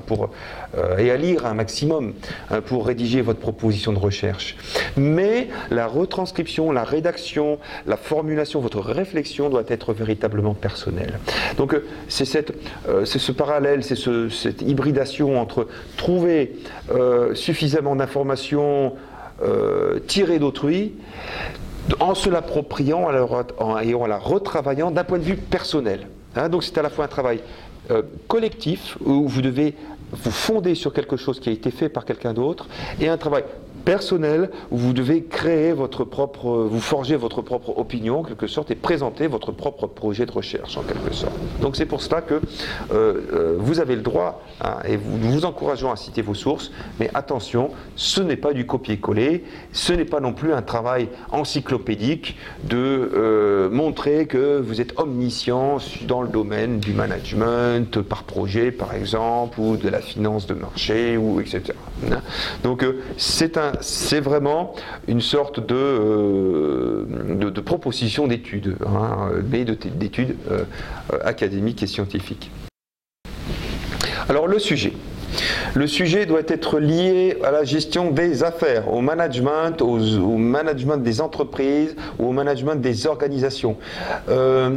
[0.97, 2.13] et à lire un maximum
[2.49, 4.57] hein, pour rédiger votre proposition de recherche.
[4.97, 10.80] Mais la retranscription, la rédaction, la formulation, votre réflexion doit être véritablement personnelle.
[11.57, 11.85] Donc euh,
[12.87, 13.97] euh, c'est ce parallèle, c'est
[14.29, 15.67] cette hybridation entre
[15.97, 16.55] trouver
[16.91, 18.93] euh, suffisamment d'informations
[20.05, 20.93] tirées d'autrui,
[21.99, 23.09] en se l'appropriant
[23.81, 26.07] et en la retravaillant d'un point de vue personnel.
[26.35, 26.47] Hein.
[26.47, 27.41] donc c'est à la fois un travail
[28.27, 29.73] collectif où vous devez
[30.11, 32.67] vous fonder sur quelque chose qui a été fait par quelqu'un d'autre
[32.99, 33.43] et un travail
[33.81, 38.71] personnel où vous devez créer votre propre, vous forger votre propre opinion en quelque sorte
[38.71, 41.33] et présenter votre propre projet de recherche en quelque sorte.
[41.61, 42.41] Donc c'est pour cela que euh,
[42.91, 47.09] euh, vous avez le droit hein, et nous vous encourageons à citer vos sources, mais
[47.13, 53.11] attention, ce n'est pas du copier-coller, ce n'est pas non plus un travail encyclopédique de
[53.13, 55.77] euh, montrer que vous êtes omniscient
[56.07, 61.17] dans le domaine du management par projet par exemple ou de la finance de marché
[61.17, 61.73] ou etc.
[62.63, 62.85] Donc
[63.17, 64.73] c'est un c'est vraiment
[65.07, 70.63] une sorte de, euh, proposition d'études, hein, mais d'études euh,
[71.23, 72.51] académiques et scientifiques.
[74.29, 74.93] Alors le sujet.
[75.73, 79.97] Le sujet doit être lié à la gestion des affaires, au management, au
[80.37, 83.77] management des entreprises, au management des organisations.
[84.29, 84.71] Euh,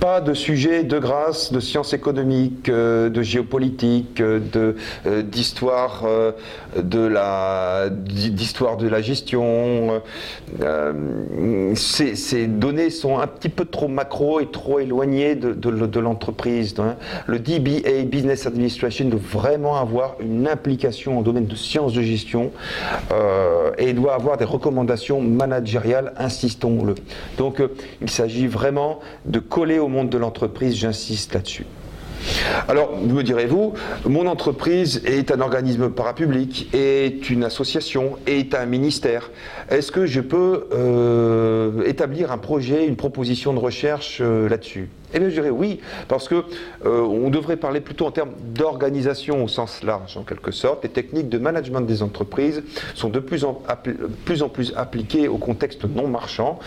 [0.00, 4.22] pas de sujet de grâce de sciences économiques, euh, de géopolitique,
[5.24, 6.04] d'histoire
[6.76, 10.00] de, la d'histoire de la gestion.
[11.74, 16.74] ces, données sont un petit peu trop macro et trop éloignées de, l'entreprise.
[16.78, 16.96] Hein.
[17.26, 22.52] Le DBA, Business Administration, doit vraiment avoir une implication en domaine de sciences de gestion
[23.12, 26.94] euh, et doit avoir des recommandations managériales, insistons-le.
[27.38, 27.68] Donc euh,
[28.00, 31.66] il s'agit vraiment de coller au monde de l'entreprise, j'insiste là-dessus.
[32.66, 39.30] Alors, me direz-vous, mon entreprise est un organisme parapublic, est une association, est un ministère.
[39.70, 44.88] Est-ce que je peux euh, établir un projet, une proposition de recherche là-dessus?
[45.14, 46.44] Eh bien, je dirais oui, parce que
[46.84, 50.82] euh, on devrait parler plutôt en termes d'organisation au sens large, en quelque sorte.
[50.82, 52.62] Les techniques de management des entreprises
[52.94, 53.62] sont de plus en
[54.24, 56.58] plus, en plus appliquées au contexte non marchand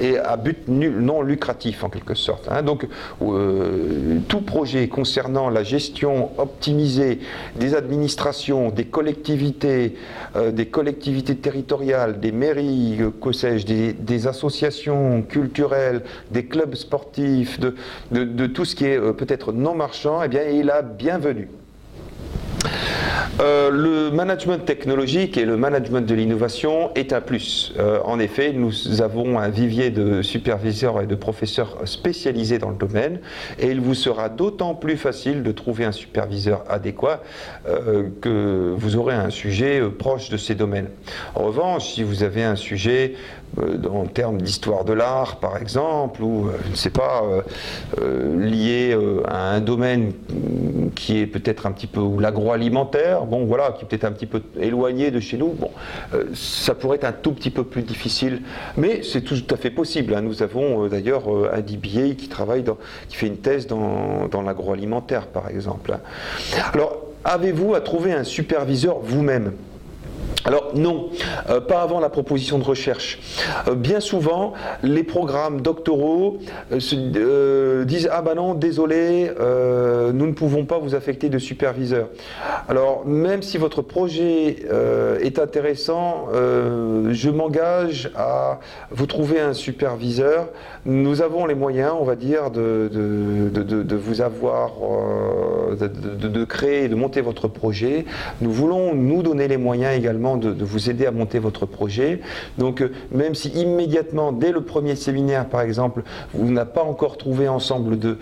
[0.00, 2.48] et à but non lucratif, en quelque sorte.
[2.50, 2.62] Hein.
[2.62, 2.86] Donc,
[3.22, 7.20] euh, tout projet concernant la gestion optimisée
[7.56, 9.96] des administrations, des collectivités,
[10.36, 17.58] euh, des collectivités territoriales, des mairies, que sais-je, des, des associations culturelles, des clubs sportifs,
[17.58, 17.74] de,
[18.10, 21.48] de, tout ce qui est euh, peut-être non marchand, eh bien, il a bienvenu.
[23.40, 27.74] Euh, le management technologique et le management de l'innovation est un plus.
[27.78, 32.76] Euh, en effet, nous avons un vivier de superviseurs et de professeurs spécialisés dans le
[32.76, 33.20] domaine
[33.58, 37.22] et il vous sera d'autant plus facile de trouver un superviseur adéquat
[38.22, 40.88] que vous aurez un sujet proche de ces domaines.
[41.34, 43.45] En revanche, si vous avez un sujet euh,
[43.90, 47.22] en termes d'histoire de l'art, par exemple, ou, euh, je ne sais pas,
[47.98, 50.12] euh, lié à un domaine
[50.94, 54.26] qui est peut-être un petit peu, ou l'agroalimentaire, bon voilà, qui est peut-être un petit
[54.26, 55.70] peu éloigné de chez nous, bon,
[56.34, 58.42] ça pourrait être un tout petit peu plus difficile,
[58.76, 60.14] mais c'est tout à fait possible.
[60.14, 60.22] Hein.
[60.22, 62.78] Nous avons d'ailleurs un DBA qui travaille, dans,
[63.08, 65.92] qui fait une thèse dans, dans l'agroalimentaire, par exemple.
[65.92, 66.00] Hein.
[66.72, 69.52] Alors, avez-vous à trouver un superviseur vous-même?
[70.46, 71.10] Alors non,
[71.50, 73.18] euh, pas avant la proposition de recherche.
[73.66, 74.52] Euh, bien souvent,
[74.84, 76.38] les programmes doctoraux
[76.70, 79.30] euh, disent ah ben non, désolé,
[80.14, 82.08] nous ne pouvons pas vous affecter de superviseur.
[82.68, 84.56] Alors même si votre projet
[85.22, 90.48] est intéressant, je m'engage à vous trouver un superviseur.
[90.84, 94.72] Nous avons les moyens, on va dire, de, de vous avoir,
[95.80, 98.04] de, créer et de monter votre projet.
[98.40, 102.20] Nous voulons nous donner les moyens également de, vous aider à monter votre projet.
[102.58, 106.02] Donc euh, même si immédiatement, dès le premier séminaire par exemple,
[106.34, 108.18] vous n'avez pas encore trouvé ensemble de,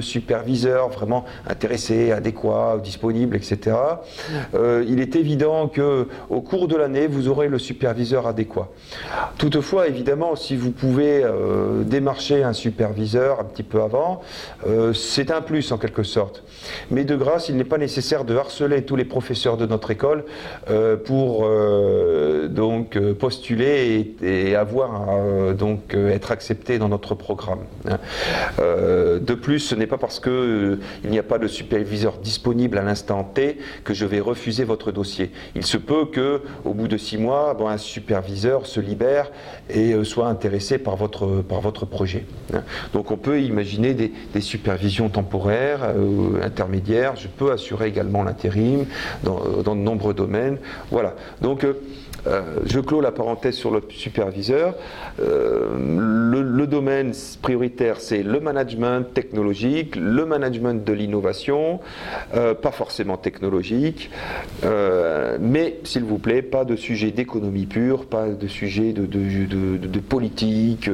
[0.00, 3.76] superviseurs vraiment intéressés, adéquats, disponibles, etc.,
[4.54, 8.68] euh, il est évident que au cours de l'année, vous aurez le superviseur adéquat.
[9.38, 14.20] Toutefois, évidemment, si vous pouvez euh, démarcher un superviseur un petit peu avant,
[14.94, 16.42] c'est un plus en quelque sorte.
[16.90, 20.24] Mais de grâce, il n'est pas nécessaire de harceler tous les professeurs de notre école
[21.04, 27.60] pour pour euh, donc euh, postuler et, avoir euh, donc être accepté dans notre programme.
[27.88, 27.98] Hein.
[28.58, 33.22] de plus, ce n'est pas parce qu'il n'y a pas de superviseur disponible à l'instant
[33.22, 35.30] T que je vais refuser votre dossier.
[35.54, 39.30] Il se peut que au bout de six mois, un superviseur se libère
[39.70, 42.24] et soit intéressé par votre, par votre projet.
[42.52, 42.62] Hein.
[42.92, 45.94] Donc on peut imaginer des, supervisions temporaires,
[46.42, 47.14] intermédiaires.
[47.16, 48.86] Je peux assurer également l'intérim
[49.22, 50.58] dans, dans de nombreux domaines.
[50.90, 51.11] Voilà.
[51.40, 51.74] Donc, euh,
[52.26, 54.74] euh, je clôt la parenthèse sur le superviseur.
[55.20, 61.80] Euh, le, domaine prioritaire, c'est le management technologique, le management de l'innovation,
[62.32, 64.10] pas forcément technologique,
[65.40, 70.88] mais s'il vous plaît, pas de sujet d'économie pure, pas de sujet de, politique,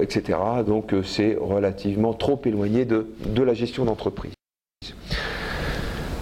[0.00, 0.38] etc.
[0.66, 4.37] Donc c'est relativement trop éloigné de la gestion d'entreprise.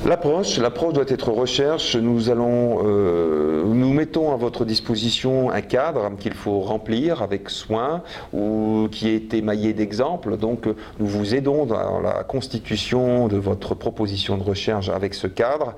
[0.06, 1.96] L'approche, doit être recherche.
[1.96, 8.02] Nous allons, euh, nous mettons à votre disposition un cadre qu'il faut remplir avec soin
[8.32, 10.36] ou qui est émaillé d'exemples.
[10.36, 10.68] Donc,
[11.00, 15.74] nous vous aidons dans la constitution de votre proposition de recherche avec ce cadre.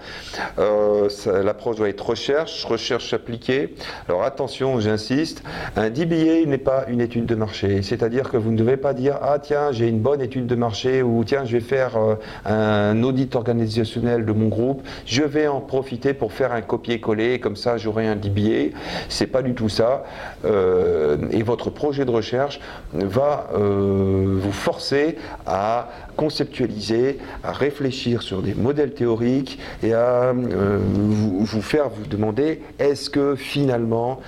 [0.58, 1.08] Euh,
[1.42, 3.74] l'approche doit être recherche, recherche appliquée.
[4.10, 5.42] Alors attention, j'insiste,
[5.74, 7.80] un DBA n'est pas une étude de marché.
[7.80, 11.02] C'est-à-dire que vous ne devez pas dire ah tiens j'ai une bonne étude de marché
[11.02, 12.14] ou tiens je vais faire euh,
[12.44, 17.56] un audit organisationnel de mon groupe, je vais en profiter pour faire un copier-coller, comme
[17.56, 18.76] ça j'aurai un DBA.
[19.08, 20.04] C'est pas du tout ça.
[20.44, 22.60] Euh, et votre projet de recherche
[22.92, 25.16] va euh, vous forcer
[25.46, 32.60] à conceptualiser, à réfléchir sur des modèles théoriques et à euh, vous, faire vous demander
[32.78, 34.20] est-ce que finalement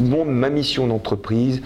[0.00, 1.62] ma mission d'entreprise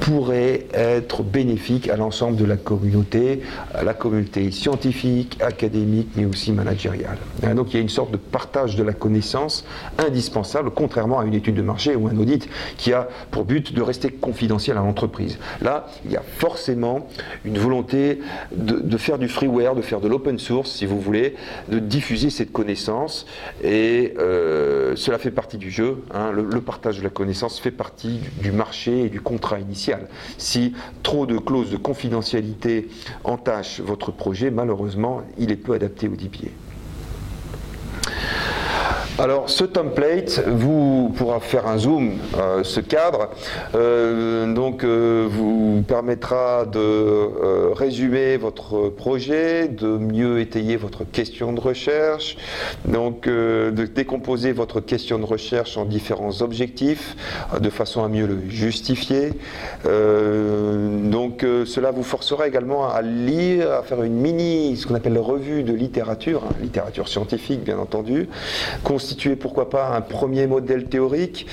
[0.00, 3.40] pourrait être bénéfique à l'ensemble de la communauté,
[3.72, 7.16] à la communauté scientifique, académique, mais aussi managériale.
[7.42, 9.64] Hein, donc il y a une sorte de partage de la connaissance
[9.98, 13.80] indispensable, contrairement à une étude de marché ou un audit qui a pour but de
[13.80, 15.38] rester confidentiel à l'entreprise.
[15.62, 17.08] Là, il y a forcément
[17.44, 18.20] une volonté
[18.54, 21.34] de, faire du freeware, de faire de l'open source, si vous voulez,
[21.68, 23.26] de diffuser cette connaissance,
[23.62, 27.70] et euh, cela fait partie du jeu, hein, le, le partage de la connaissance fait
[27.70, 30.08] partie du marché et du contrat initial.
[30.38, 32.88] Si trop de clauses de confidentialité
[33.22, 36.48] entachent votre projet, malheureusement, il est peu adapté au DBA.
[39.16, 43.28] Alors ce template vous pourra faire un zoom, euh, ce cadre,
[43.76, 47.28] euh, donc euh, vous permettra de
[47.74, 52.36] résumer votre projet, de mieux étayer votre question de recherche,
[52.86, 57.14] donc de décomposer votre question de recherche en différents objectifs
[57.60, 59.32] de façon à mieux le justifier.
[59.84, 65.62] donc cela vous forcera également à lire, à faire une mini, ce qu'on appelle revue
[65.62, 68.28] de littérature, hein, littérature scientifique bien entendu,
[69.04, 71.46] constituer pourquoi pas un premier modèle théorique,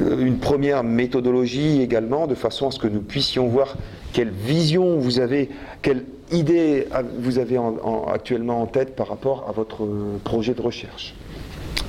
[0.00, 3.76] euh, une première méthodologie également, de façon à ce que nous puissions voir
[4.14, 5.50] quelle vision vous avez,
[5.82, 6.88] quelle idée
[7.18, 7.60] vous avez
[8.10, 9.86] actuellement en tête par rapport à votre
[10.24, 11.14] projet de recherche.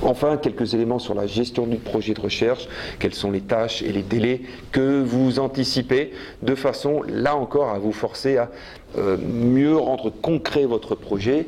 [0.02, 3.92] Enfin, quelques éléments sur la gestion du projet de recherche, quelles sont les tâches et
[3.92, 6.12] les délais que vous anticipez,
[6.42, 8.50] de façon, là encore, à vous forcer à
[8.98, 11.46] euh, mieux rendre concret votre projet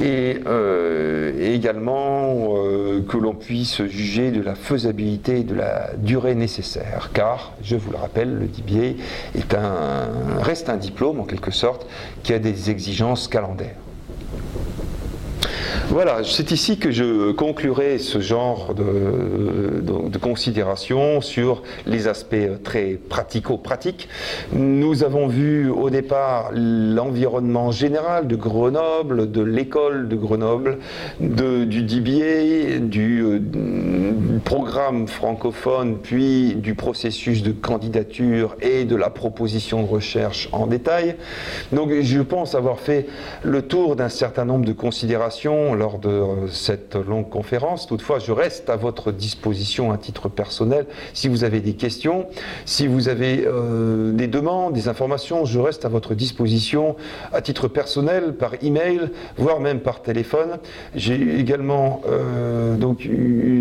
[0.00, 6.34] et, euh, également euh, que l'on puisse juger de la faisabilité et de la durée
[6.34, 7.10] nécessaire.
[7.12, 8.98] Car, je vous le rappelle, le DBA
[9.36, 11.86] est un, reste un diplôme en quelque sorte
[12.22, 13.76] qui a des exigences calendaires.
[15.88, 24.08] Voilà, c'est ici que je conclurai ce genre de, considération sur les aspects très pratico-pratiques.
[24.52, 30.78] Nous avons vu au départ l'environnement général de Grenoble, de l'école de Grenoble,
[31.18, 33.40] du DBA, du, euh,
[34.44, 41.16] programme francophone, puis du processus de candidature et de la proposition de recherche en détail.
[41.72, 43.06] Donc je pense avoir fait
[43.42, 47.86] le tour d'un certain nombre de considérations lors de euh, cette longue conférence.
[47.86, 50.86] Toutefois, je reste à votre disposition à titre personnel.
[51.14, 52.26] Si vous avez des questions,
[52.64, 56.96] si vous avez euh, des demandes, des informations, je reste à votre disposition
[57.32, 60.58] à titre personnel, par email, voire même par téléphone.
[60.94, 63.08] J'ai également euh, donc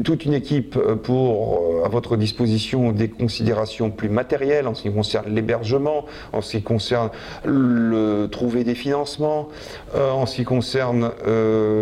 [0.03, 5.33] toute une équipe pour à votre disposition des considérations plus matérielles en ce qui concerne
[5.33, 7.09] l'hébergement, en ce qui concerne
[7.45, 9.49] le trouver des financements,
[9.95, 11.11] en ce qui concerne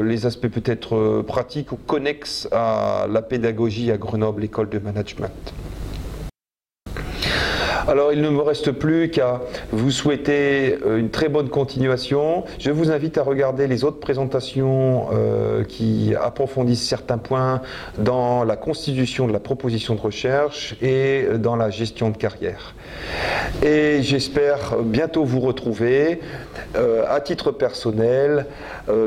[0.10, 5.54] les aspects peut-être euh, pratiques ou connexes à la pédagogie à Grenoble, école de management.
[7.88, 9.42] Alors il ne me reste plus qu'à
[9.72, 12.44] vous souhaiter euh, une très bonne continuation.
[12.60, 17.62] Je vous invite à regarder les autres présentations euh, qui approfondissent certains points
[17.98, 22.76] dans la constitution de la proposition de recherche et dans la gestion de carrière.
[23.64, 26.20] Et j'espère bientôt vous retrouver
[26.76, 28.46] euh, à titre personnel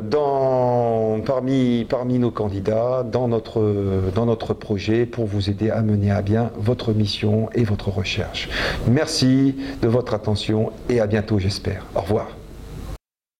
[0.02, 1.86] dans, parmi,
[2.18, 7.64] nos candidats dans notre projet pour vous aider à mener à bien votre mission et
[7.64, 8.48] votre recherche.
[8.86, 11.86] Merci de votre attention et à bientôt j'espère.
[11.94, 12.41] Au revoir.